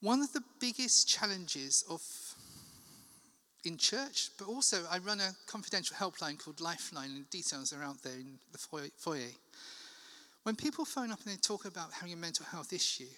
[0.00, 2.02] One of the biggest challenges of
[3.64, 8.02] in church, but also I run a confidential helpline called Lifeline, and details are out
[8.02, 9.32] there in the foyer.
[10.44, 13.12] When people phone up and they talk about having a mental health issue,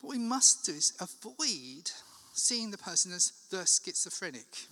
[0.00, 1.90] what we must do is avoid
[2.32, 4.66] seeing the person as the schizophrenic,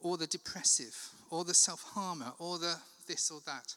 [0.00, 0.94] or the depressive,
[1.30, 3.74] or the self harmer, or the this or that.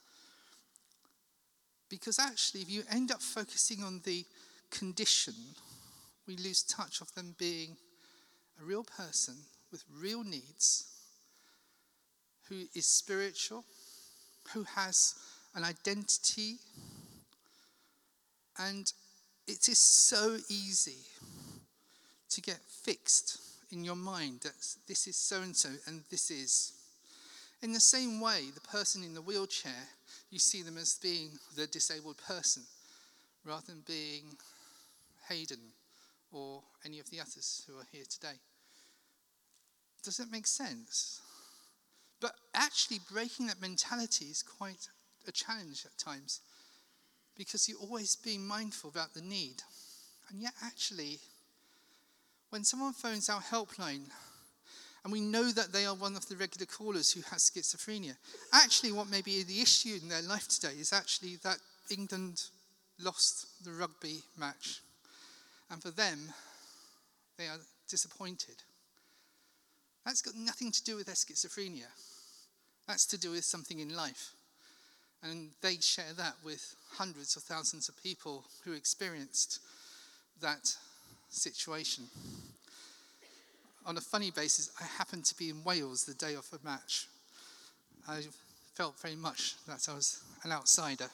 [1.90, 4.26] Because actually, if you end up focusing on the
[4.72, 5.34] condition,
[6.28, 7.78] we lose touch of them being
[8.62, 9.36] a real person
[9.72, 10.86] with real needs,
[12.50, 13.64] who is spiritual,
[14.54, 15.16] who has
[15.56, 16.56] an identity.
[18.58, 18.92] And
[19.48, 21.06] it is so easy
[22.30, 23.40] to get fixed
[23.72, 24.54] in your mind that
[24.88, 26.74] this is so and so and this is.
[27.62, 29.88] In the same way, the person in the wheelchair,
[30.30, 32.64] you see them as being the disabled person
[33.46, 34.24] rather than being
[35.30, 35.74] Hayden
[36.32, 38.40] or any of the others who are here today.
[40.04, 41.22] Does it make sense?
[42.20, 44.90] But actually, breaking that mentality is quite
[45.28, 46.42] a challenge at times
[47.38, 49.62] because you're always being mindful about the need.
[50.30, 51.20] And yet, actually,
[52.50, 54.10] when someone phones our helpline
[55.08, 58.18] and we know that they are one of the regular callers who has schizophrenia,
[58.52, 62.44] actually, what may be the issue in their life today is actually that England
[63.02, 64.82] lost the rugby match.
[65.72, 66.20] And for them,
[67.38, 67.56] they are
[67.88, 68.56] disappointed.
[70.06, 71.88] That's got nothing to do with their schizophrenia.
[72.86, 74.34] That's to do with something in life.
[75.24, 79.62] And they share that with hundreds of thousands of people who experienced
[80.42, 80.76] that
[81.30, 82.08] situation.
[83.88, 87.08] On a funny basis, I happened to be in Wales the day of a match.
[88.08, 88.22] I
[88.76, 91.08] felt very much that I was an outsider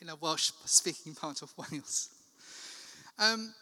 [0.00, 2.08] in a Welsh speaking part of Wales.
[3.18, 3.52] Um,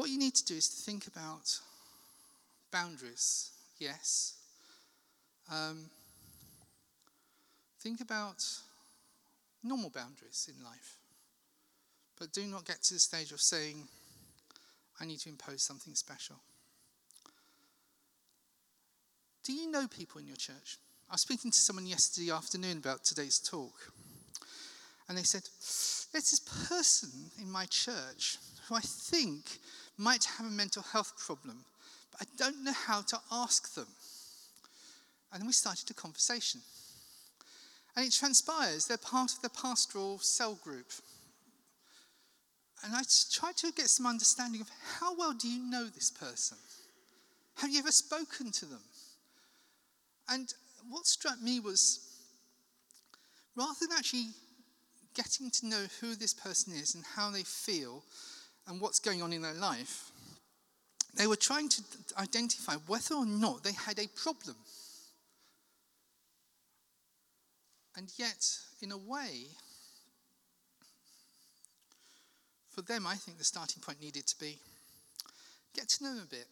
[0.00, 1.58] What you need to do is to think about
[2.70, 4.34] boundaries, yes.
[5.52, 5.90] Um,
[7.80, 8.42] think about
[9.62, 10.96] normal boundaries in life.
[12.18, 13.88] But do not get to the stage of saying,
[15.00, 16.36] I need to impose something special.
[19.42, 20.76] Do you know people in your church?
[21.08, 23.92] I was speaking to someone yesterday afternoon about today's talk.
[25.08, 25.42] And they said,
[26.12, 28.38] There's this person in my church
[28.68, 29.58] who I think
[29.98, 31.64] might have a mental health problem,
[32.12, 33.88] but I don't know how to ask them.
[35.32, 36.60] And then we started a conversation.
[37.96, 40.92] And it transpires they're part of the pastoral cell group.
[42.84, 43.02] And I
[43.32, 46.56] tried to get some understanding of how well do you know this person?
[47.56, 48.82] Have you ever spoken to them?
[50.28, 50.52] And
[50.88, 52.00] what struck me was
[53.54, 54.28] rather than actually
[55.14, 58.02] getting to know who this person is and how they feel
[58.66, 60.10] and what's going on in their life,
[61.16, 61.82] they were trying to
[62.18, 64.56] identify whether or not they had a problem.
[67.96, 68.46] And yet,
[68.80, 69.48] in a way,
[72.70, 74.58] for them, I think the starting point needed to be
[75.74, 76.46] get to know them a bit.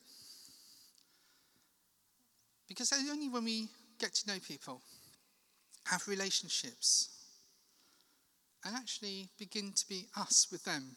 [2.69, 4.83] Because only when we get to know people,
[5.87, 7.09] have relationships,
[8.65, 10.97] and actually begin to be us with them,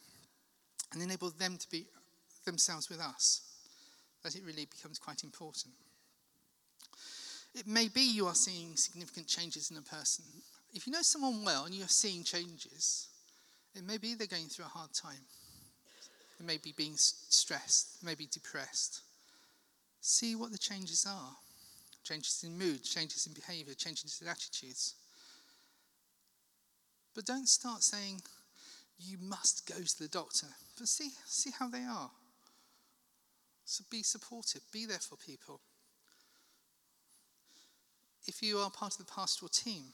[0.92, 1.86] and enable them to be
[2.44, 3.42] themselves with us,
[4.22, 5.74] that it really becomes quite important.
[7.54, 10.24] It may be you are seeing significant changes in a person.
[10.74, 13.08] If you know someone well and you're seeing changes,
[13.74, 15.24] it may be they're going through a hard time.
[16.38, 19.02] They may be being stressed, may be depressed.
[20.00, 21.36] See what the changes are
[22.02, 24.94] changes in mood, changes in behavior, changes in attitudes.
[27.14, 28.20] But don't start saying,
[28.98, 30.46] you must go to the doctor.
[30.78, 32.10] But see, see how they are.
[33.64, 35.60] So be supportive, be there for people.
[38.26, 39.84] If you are part of the pastoral team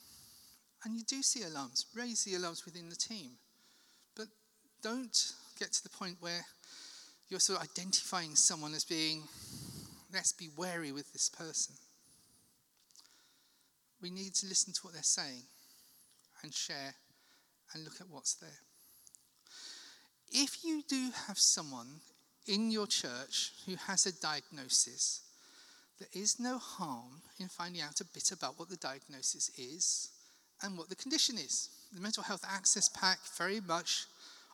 [0.85, 3.33] and you do see alarms, raise the alarms within the team.
[4.83, 6.45] Don't get to the point where
[7.29, 9.25] you're sort of identifying someone as being,
[10.13, 11.75] let's be wary with this person.
[14.01, 15.43] We need to listen to what they're saying
[16.43, 16.95] and share
[17.75, 18.61] and look at what's there.
[20.31, 22.01] If you do have someone
[22.47, 25.23] in your church who has a diagnosis,
[25.99, 30.11] there is no harm in finding out a bit about what the diagnosis is
[30.63, 31.71] and what the condition is.
[31.93, 34.07] The Mental Health Access Pack very much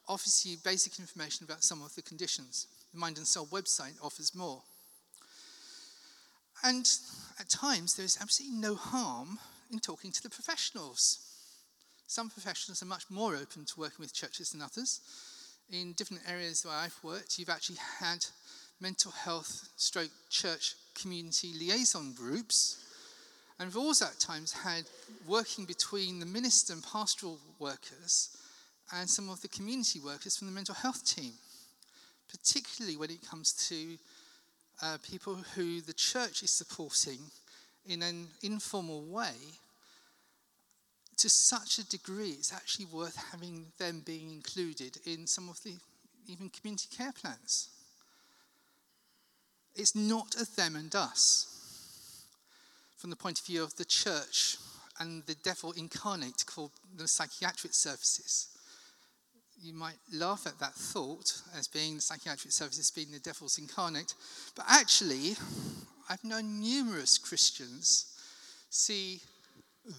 [0.08, 2.66] offers you basic information about some of the conditions.
[2.92, 4.62] The Mind and Soul website offers more.
[6.62, 6.88] And
[7.38, 9.38] at times, there is absolutely no harm
[9.70, 11.18] in talking to the professionals.
[12.06, 15.00] Some professionals are much more open to working with churches than others.
[15.70, 18.24] In different areas where I've worked, you've actually had
[18.80, 22.84] mental health stroke church community liaison groups.
[23.58, 24.84] And we've also at times had
[25.26, 28.36] working between the minister and pastoral workers
[28.94, 31.32] and some of the community workers from the mental health team,
[32.30, 33.98] particularly when it comes to
[34.82, 37.18] uh, people who the church is supporting
[37.86, 39.34] in an informal way
[41.16, 45.74] to such a degree it's actually worth having them being included in some of the
[46.26, 47.68] even community care plans.
[49.76, 52.24] It's not a them and us
[52.96, 54.56] from the point of view of the church
[54.98, 58.53] and the devil incarnate called the psychiatric services.
[59.62, 64.14] You might laugh at that thought as being the psychiatric services being the devil's incarnate,
[64.54, 65.36] but actually,
[66.08, 68.06] I've known numerous Christians
[68.70, 69.20] see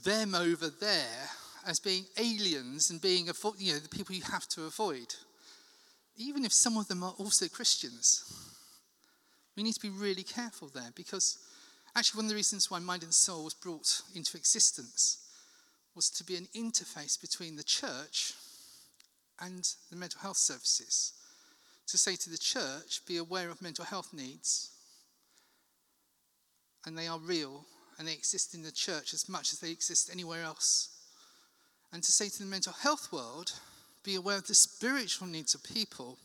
[0.03, 1.29] them over there
[1.65, 3.25] as being aliens and being
[3.57, 5.15] you know, the people you have to avoid,
[6.17, 8.23] even if some of them are also Christians.
[9.55, 11.37] We need to be really careful there because
[11.95, 15.19] actually, one of the reasons why Mind and Soul was brought into existence
[15.95, 18.33] was to be an interface between the church
[19.39, 21.13] and the mental health services.
[21.87, 24.71] To say to the church, be aware of mental health needs
[26.85, 27.65] and they are real
[27.97, 30.89] and they exist in the church as much as they exist anywhere else.
[31.93, 33.53] And to say to the mental health world,
[34.03, 36.17] be aware of the spiritual needs of people.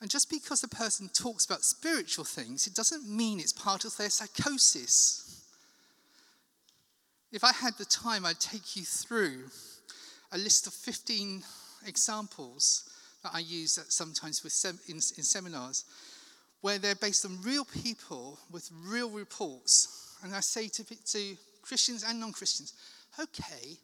[0.00, 3.96] And just because a person talks about spiritual things, it doesn't mean it's part of
[3.96, 5.44] their psychosis.
[7.30, 9.44] If I had the time, I'd take you through
[10.32, 11.42] a list of 15
[11.86, 12.88] examples
[13.22, 15.84] that I use sometimes with sem- in, in seminars
[16.60, 20.16] where they're based on real people with real reports.
[20.22, 22.72] And I say to, to Christians and non Christians,
[23.20, 23.78] okay,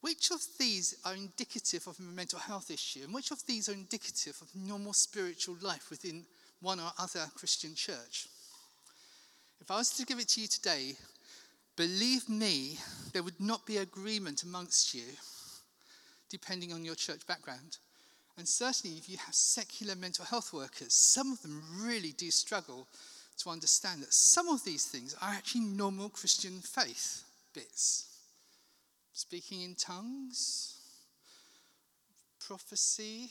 [0.00, 3.72] which of these are indicative of a mental health issue, and which of these are
[3.72, 6.24] indicative of normal spiritual life within
[6.60, 8.28] one or other Christian church?
[9.60, 10.94] If I was to give it to you today,
[11.76, 12.78] believe me,
[13.12, 15.04] there would not be agreement amongst you,
[16.30, 17.78] depending on your church background.
[18.38, 22.86] And certainly, if you have secular mental health workers, some of them really do struggle
[23.38, 27.24] to understand that some of these things are actually normal Christian faith
[27.54, 28.06] bits.
[29.12, 30.78] Speaking in tongues,
[32.46, 33.30] prophecy,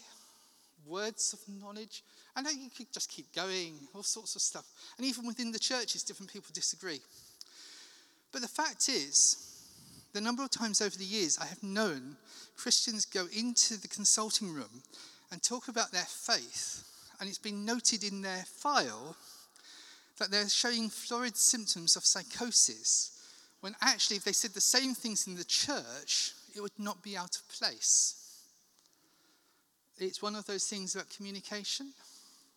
[0.86, 2.04] words of knowledge.
[2.36, 4.66] I know you could just keep going, all sorts of stuff.
[4.98, 7.02] And even within the churches, different people disagree.
[8.32, 9.55] But the fact is,
[10.16, 12.16] the number of times over the years I have known
[12.55, 14.82] Christians go into the consulting room
[15.30, 16.86] and talk about their faith,
[17.20, 19.18] and it's been noted in their file
[20.18, 23.11] that they're showing florid symptoms of psychosis,
[23.59, 27.18] when actually, if they said the same things in the church, it would not be
[27.18, 28.16] out of place.
[29.97, 31.91] It's one of those things about communication,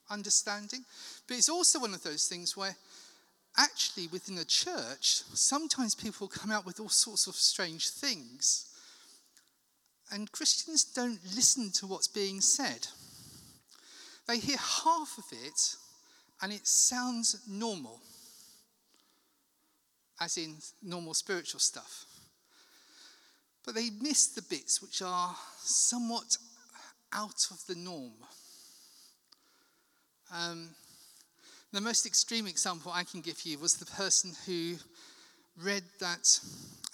[0.08, 0.84] understanding,
[1.26, 2.76] but it's also one of those things where
[3.58, 8.66] actually within the church, sometimes people come out with all sorts of strange things.
[10.10, 12.86] And Christians don't listen to what's being said.
[14.26, 15.76] They hear half of it
[16.40, 18.00] and it sounds normal,
[20.20, 22.04] as in normal spiritual stuff.
[23.64, 26.36] But they miss the bits which are somewhat
[27.12, 28.12] out of the norm.
[30.32, 30.70] Um,
[31.72, 34.76] the most extreme example I can give you was the person who
[35.62, 36.40] read that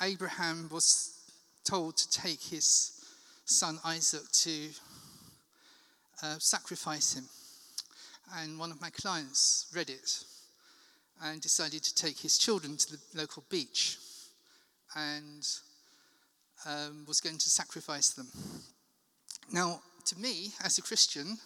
[0.02, 1.16] Abraham was
[1.64, 3.04] told to take his
[3.44, 4.68] son Isaac to
[6.22, 7.24] uh, sacrifice him.
[8.36, 10.24] And one of my clients read it
[11.22, 13.98] and decided to take his children to the local beach
[14.96, 15.46] and
[16.66, 18.26] um, was going to sacrifice them.
[19.52, 21.38] Now, to me, as a Christian,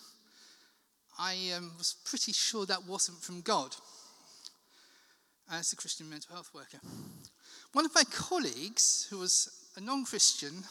[1.19, 3.75] I um, was pretty sure that wasn't from God
[5.51, 6.79] as a Christian mental health worker.
[7.73, 10.63] One of my colleagues, who was a non Christian,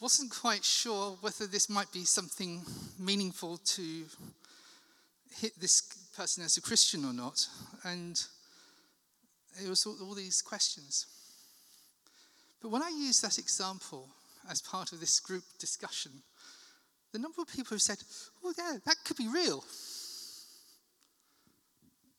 [0.00, 2.62] wasn't quite sure whether this might be something
[2.98, 4.04] meaningful to
[5.36, 5.82] hit this
[6.16, 7.46] person as a Christian or not.
[7.84, 8.20] And
[9.62, 11.06] it was all, all these questions.
[12.60, 14.08] But when I used that example
[14.50, 16.10] as part of this group discussion,
[17.12, 17.98] the number of people who said,
[18.44, 19.62] oh, yeah, that could be real.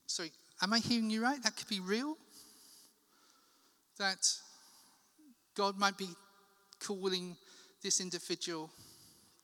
[0.06, 0.32] Sorry,
[0.62, 1.42] am I hearing you right?
[1.42, 2.16] That could be real?
[3.98, 4.26] That
[5.56, 6.10] God might be
[6.80, 7.36] calling
[7.82, 8.70] this individual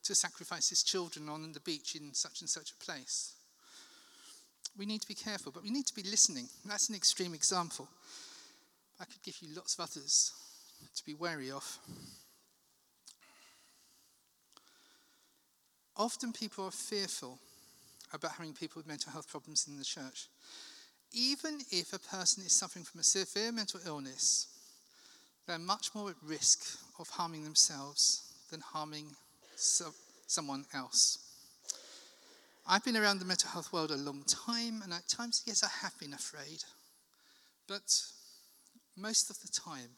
[0.04, 3.34] to sacrifice his children on the beach in such and such a place.
[4.78, 6.48] We need to be careful, but we need to be listening.
[6.66, 7.88] That's an extreme example.
[9.00, 10.32] I could give you lots of others
[10.96, 11.80] to be wary of.
[16.00, 17.40] Often people are fearful
[18.14, 20.30] about having people with mental health problems in the church.
[21.12, 24.48] Even if a person is suffering from a severe mental illness,
[25.46, 29.14] they're much more at risk of harming themselves than harming
[29.58, 29.94] so-
[30.26, 31.18] someone else.
[32.66, 35.70] I've been around the mental health world a long time, and at times, yes, I
[35.82, 36.64] have been afraid.
[37.68, 38.06] But
[38.96, 39.98] most of the time,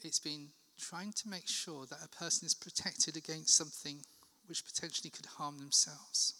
[0.00, 4.04] it's been trying to make sure that a person is protected against something
[4.48, 6.34] which potentially could harm themselves.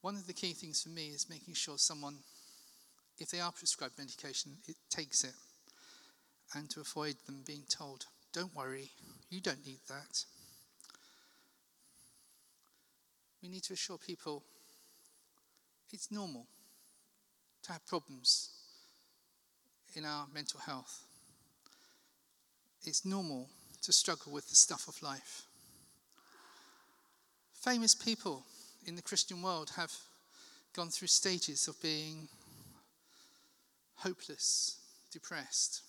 [0.00, 2.16] One of the key things for me is making sure someone,
[3.18, 5.34] if they are prescribed medication, it takes it,
[6.54, 8.90] and to avoid them being told, don't worry,
[9.30, 10.24] you don't need that.
[13.42, 14.42] We need to assure people
[15.92, 16.46] it's normal
[17.62, 18.50] to have problems
[19.94, 21.04] in our mental health.
[22.84, 23.48] It's normal
[23.82, 25.42] to struggle with the stuff of life.
[27.52, 28.44] Famous people
[28.86, 29.92] in the Christian world have
[30.74, 32.28] gone through stages of being
[33.96, 34.78] hopeless,
[35.12, 35.82] depressed.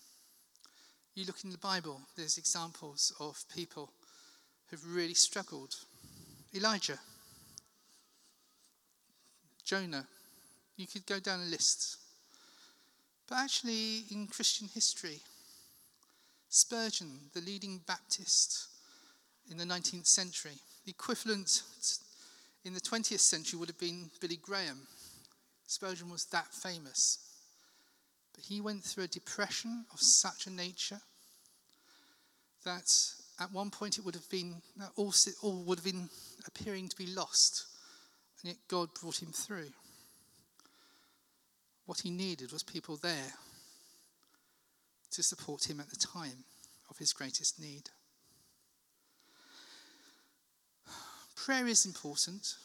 [1.16, 3.92] You look in the Bible, there's examples of people
[4.68, 5.76] who've really struggled.
[6.56, 7.00] Elijah,
[9.64, 10.08] Jonah,
[10.78, 11.98] you could go down a list.
[13.28, 15.20] But actually, in Christian history,
[16.50, 18.70] Spurgeon, the leading Baptist
[19.52, 20.58] in the 19th century.
[20.84, 21.62] The equivalent
[22.66, 24.88] in the 20th century would have been Billy Graham.
[25.68, 27.20] Spurgeon was that famous.
[28.34, 31.02] But he went through a depression of such a nature
[32.66, 32.92] that
[33.40, 34.56] at one point it would have been,
[34.96, 36.10] all, all would have been
[36.48, 37.68] appearing to be lost.
[38.42, 39.70] And yet God brought him through.
[41.86, 43.34] What he needed was people there
[45.12, 46.44] to support him at the time
[46.90, 47.90] of his greatest need.
[51.36, 52.56] Prayer is important,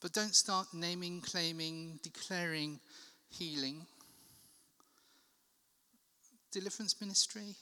[0.00, 2.80] but don't start naming, claiming, declaring
[3.28, 3.86] healing.
[6.52, 7.56] Deliverance ministry.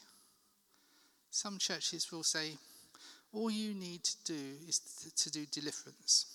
[1.31, 2.53] Some churches will say,
[3.33, 4.81] all you need to do is
[5.17, 6.27] to do deliverance.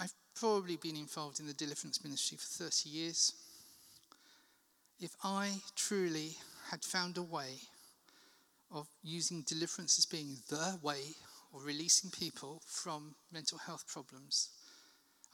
[0.00, 3.32] I've probably been involved in the deliverance ministry for 30 years
[5.00, 6.36] if I truly
[6.70, 7.54] had found a way
[8.70, 11.00] of using deliverance as being the way
[11.54, 14.50] of releasing people from mental health problems,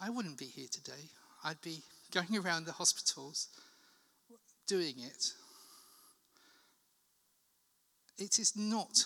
[0.01, 1.09] I wouldn't be here today.
[1.43, 3.49] I'd be going around the hospitals
[4.67, 5.33] doing it.
[8.19, 9.05] It is not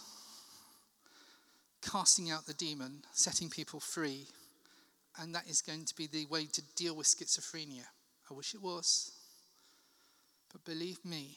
[1.81, 4.27] casting out the demon, setting people free,
[5.19, 7.85] and that is going to be the way to deal with schizophrenia.
[8.31, 9.18] I wish it was.
[10.53, 11.37] But believe me,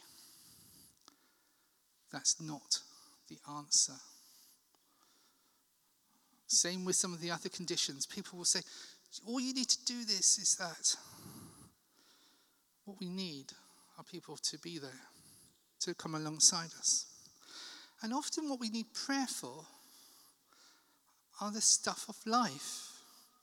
[2.11, 2.79] That's not
[3.29, 3.93] the answer.
[6.47, 8.05] Same with some of the other conditions.
[8.05, 8.59] People will say,
[9.25, 10.97] all you need to do this is that.
[12.85, 13.45] What we need
[13.97, 14.89] are people to be there,
[15.81, 17.05] to come alongside us.
[18.01, 19.65] And often, what we need prayer for
[21.39, 22.87] are the stuff of life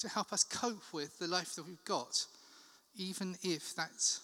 [0.01, 2.27] to help us cope with the life that we've got,
[2.97, 4.19] even if that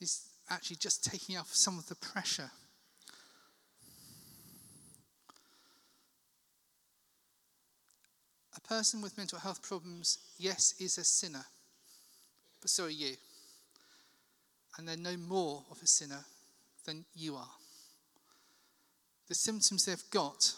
[0.00, 2.50] is actually just taking off some of the pressure.
[8.56, 11.44] A person with mental health problems, yes, is a sinner,
[12.60, 13.14] but so are you.
[14.76, 16.24] And they're no more of a sinner
[16.84, 17.50] than you are.
[19.28, 20.54] The symptoms they've got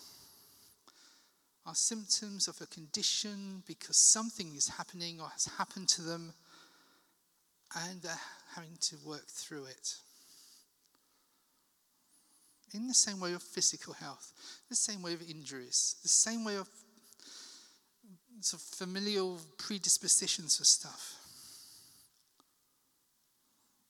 [1.66, 6.34] are symptoms of a condition because something is happening or has happened to them,
[7.75, 8.12] and they're
[8.55, 9.97] having to work through it.
[12.73, 14.33] In the same way of physical health,
[14.68, 16.68] the same way of injuries, the same way of
[18.41, 21.16] sort of familial predispositions for stuff.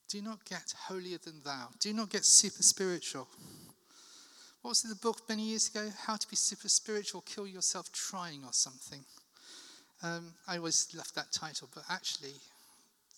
[0.09, 1.69] Do not get holier than thou.
[1.79, 3.29] Do not get super spiritual.
[4.63, 5.89] What was in the book many years ago?
[6.05, 9.05] How to be super spiritual, kill yourself trying or something.
[10.03, 12.35] Um, I always left that title, but actually,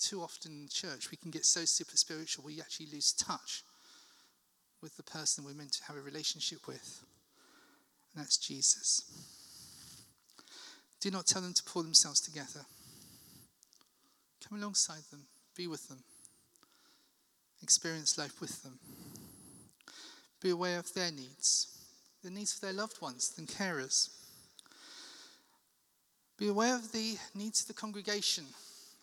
[0.02, 3.62] too often in church, we can get so super spiritual we actually lose touch
[4.82, 7.04] with the person we're meant to have a relationship with.
[8.14, 9.04] And that's Jesus.
[11.00, 12.66] Do not tell them to pull themselves together.
[14.48, 15.22] Come alongside them,
[15.56, 16.02] be with them,
[17.62, 18.78] experience life with them.
[20.40, 21.78] Be aware of their needs,
[22.24, 24.10] the needs of their loved ones and carers.
[26.36, 28.44] Be aware of the needs of the congregation.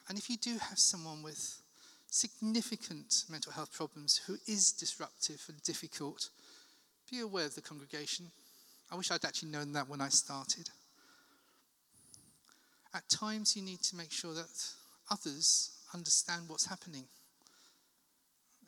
[0.10, 1.62] And if you do have someone with
[2.10, 6.30] significant mental health problems who is disruptive and difficult,
[7.10, 8.32] be aware of the congregation.
[8.91, 10.72] I wish I'd actually known that when I started.
[12.93, 14.49] At times, you need to make sure that
[15.12, 17.03] others understand what's happening.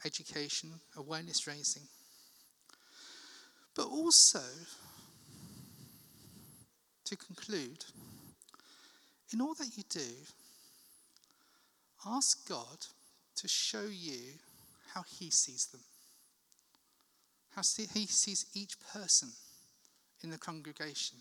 [0.05, 1.83] Education, awareness raising.
[3.75, 4.41] But also,
[7.05, 7.83] to conclude,
[9.33, 10.01] in all that you do,
[12.05, 12.85] ask God
[13.35, 14.39] to show you
[14.93, 15.81] how He sees them,
[17.55, 19.29] how He sees each person
[20.23, 21.17] in the congregation.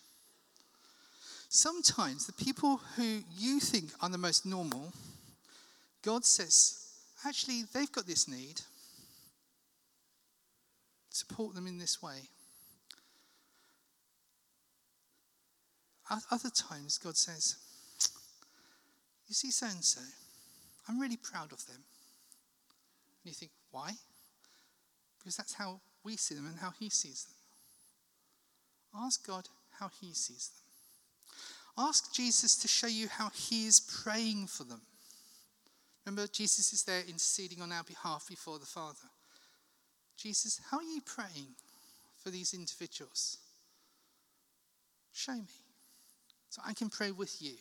[1.49, 4.93] Sometimes the people who you think are the most normal,
[6.03, 6.87] God says,
[7.27, 8.61] actually, they've got this need.
[11.11, 12.21] Support them in this way.
[16.09, 17.57] At Other times, God says,
[19.29, 20.01] You see so and so,
[20.91, 21.77] I'm really proud of them.
[21.77, 23.93] And you think, Why?
[25.19, 29.05] Because that's how we see them and how He sees them.
[29.05, 31.87] Ask God how He sees them.
[31.87, 34.81] Ask Jesus to show you how he is praying for them.
[36.05, 39.09] Remember, Jesus is there interceding on our behalf before the Father.
[40.17, 41.55] Jesus, how are you praying
[42.23, 43.39] for these individuals?
[45.13, 45.47] Show me
[46.49, 47.55] so I can pray with you.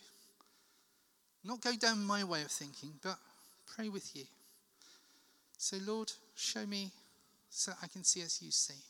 [1.44, 3.18] Not go down my way of thinking, but
[3.76, 4.26] pray with you.
[5.58, 6.92] So, Lord, show me
[7.50, 8.82] so I can see as you see.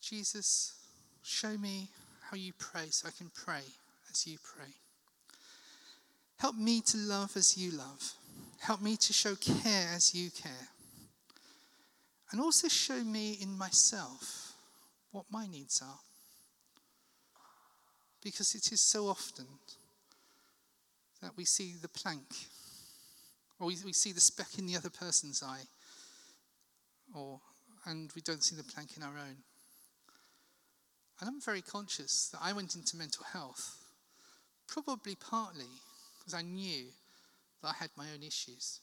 [0.00, 0.74] Jesus,
[1.22, 1.88] show me
[2.30, 3.62] how you pray so I can pray
[4.10, 4.72] as you pray.
[6.38, 8.12] Help me to love as you love.
[8.60, 10.68] Help me to show care as you care.
[12.30, 14.54] And also show me in myself
[15.12, 16.00] what my needs are.
[18.22, 19.46] Because it is so often
[21.24, 22.26] that we see the plank,
[23.58, 25.62] or we, we see the speck in the other person's eye,
[27.14, 27.40] or,
[27.86, 29.36] and we don't see the plank in our own.
[31.18, 33.78] And I'm very conscious that I went into mental health
[34.68, 35.70] probably partly
[36.18, 36.88] because I knew
[37.62, 38.80] that I had my own issues.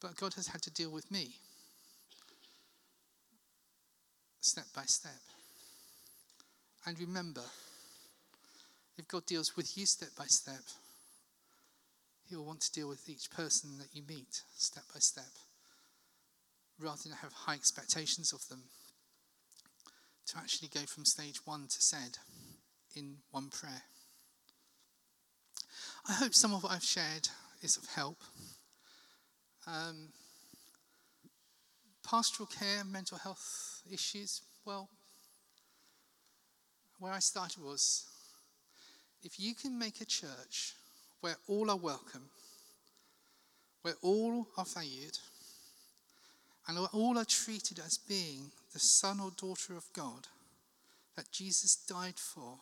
[0.00, 1.34] But God has had to deal with me
[4.40, 5.20] step by step.
[6.86, 7.42] And remember,
[9.10, 10.62] God deals with you step by step,
[12.28, 15.32] He will want to deal with each person that you meet step by step,
[16.78, 18.62] rather than have high expectations of them
[20.26, 22.18] to actually go from stage one to said
[22.94, 23.82] in one prayer.
[26.08, 27.28] I hope some of what I've shared
[27.62, 28.18] is of help.
[29.66, 30.10] Um,
[32.08, 34.88] pastoral care, mental health issues, well,
[37.00, 38.06] where I started was
[39.22, 40.74] if you can make a church
[41.20, 42.30] where all are welcome,
[43.82, 45.18] where all are valued,
[46.66, 50.28] and all are treated as being the son or daughter of God
[51.16, 52.58] that Jesus died for,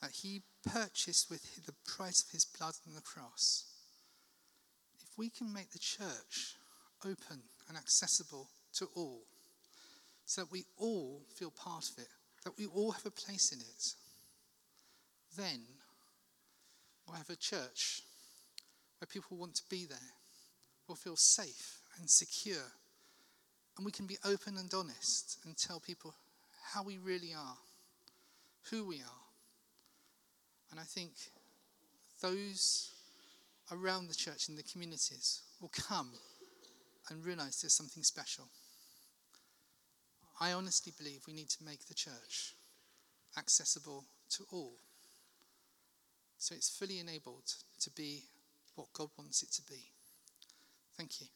[0.00, 3.64] that he purchased with the price of his blood on the cross,
[5.02, 6.56] if we can make the church
[7.04, 9.22] open and accessible to all,
[10.26, 12.08] so that we all feel part of it,
[12.44, 13.94] that we all have a place in it,
[15.38, 15.60] then
[17.06, 18.02] we'll have a church
[18.98, 19.98] where people want to be there,
[20.88, 22.72] will feel safe and secure,
[23.76, 26.14] and we can be open and honest and tell people
[26.72, 27.56] how we really are,
[28.70, 29.24] who we are.
[30.70, 31.12] And I think
[32.20, 32.90] those
[33.70, 36.10] around the church in the communities will come
[37.10, 38.44] and realize there's something special.
[40.40, 42.54] I honestly believe we need to make the church
[43.36, 44.74] accessible to all.
[46.38, 48.22] So it's fully enabled to be
[48.76, 49.90] what God wants it to be.
[50.96, 51.26] Thank you.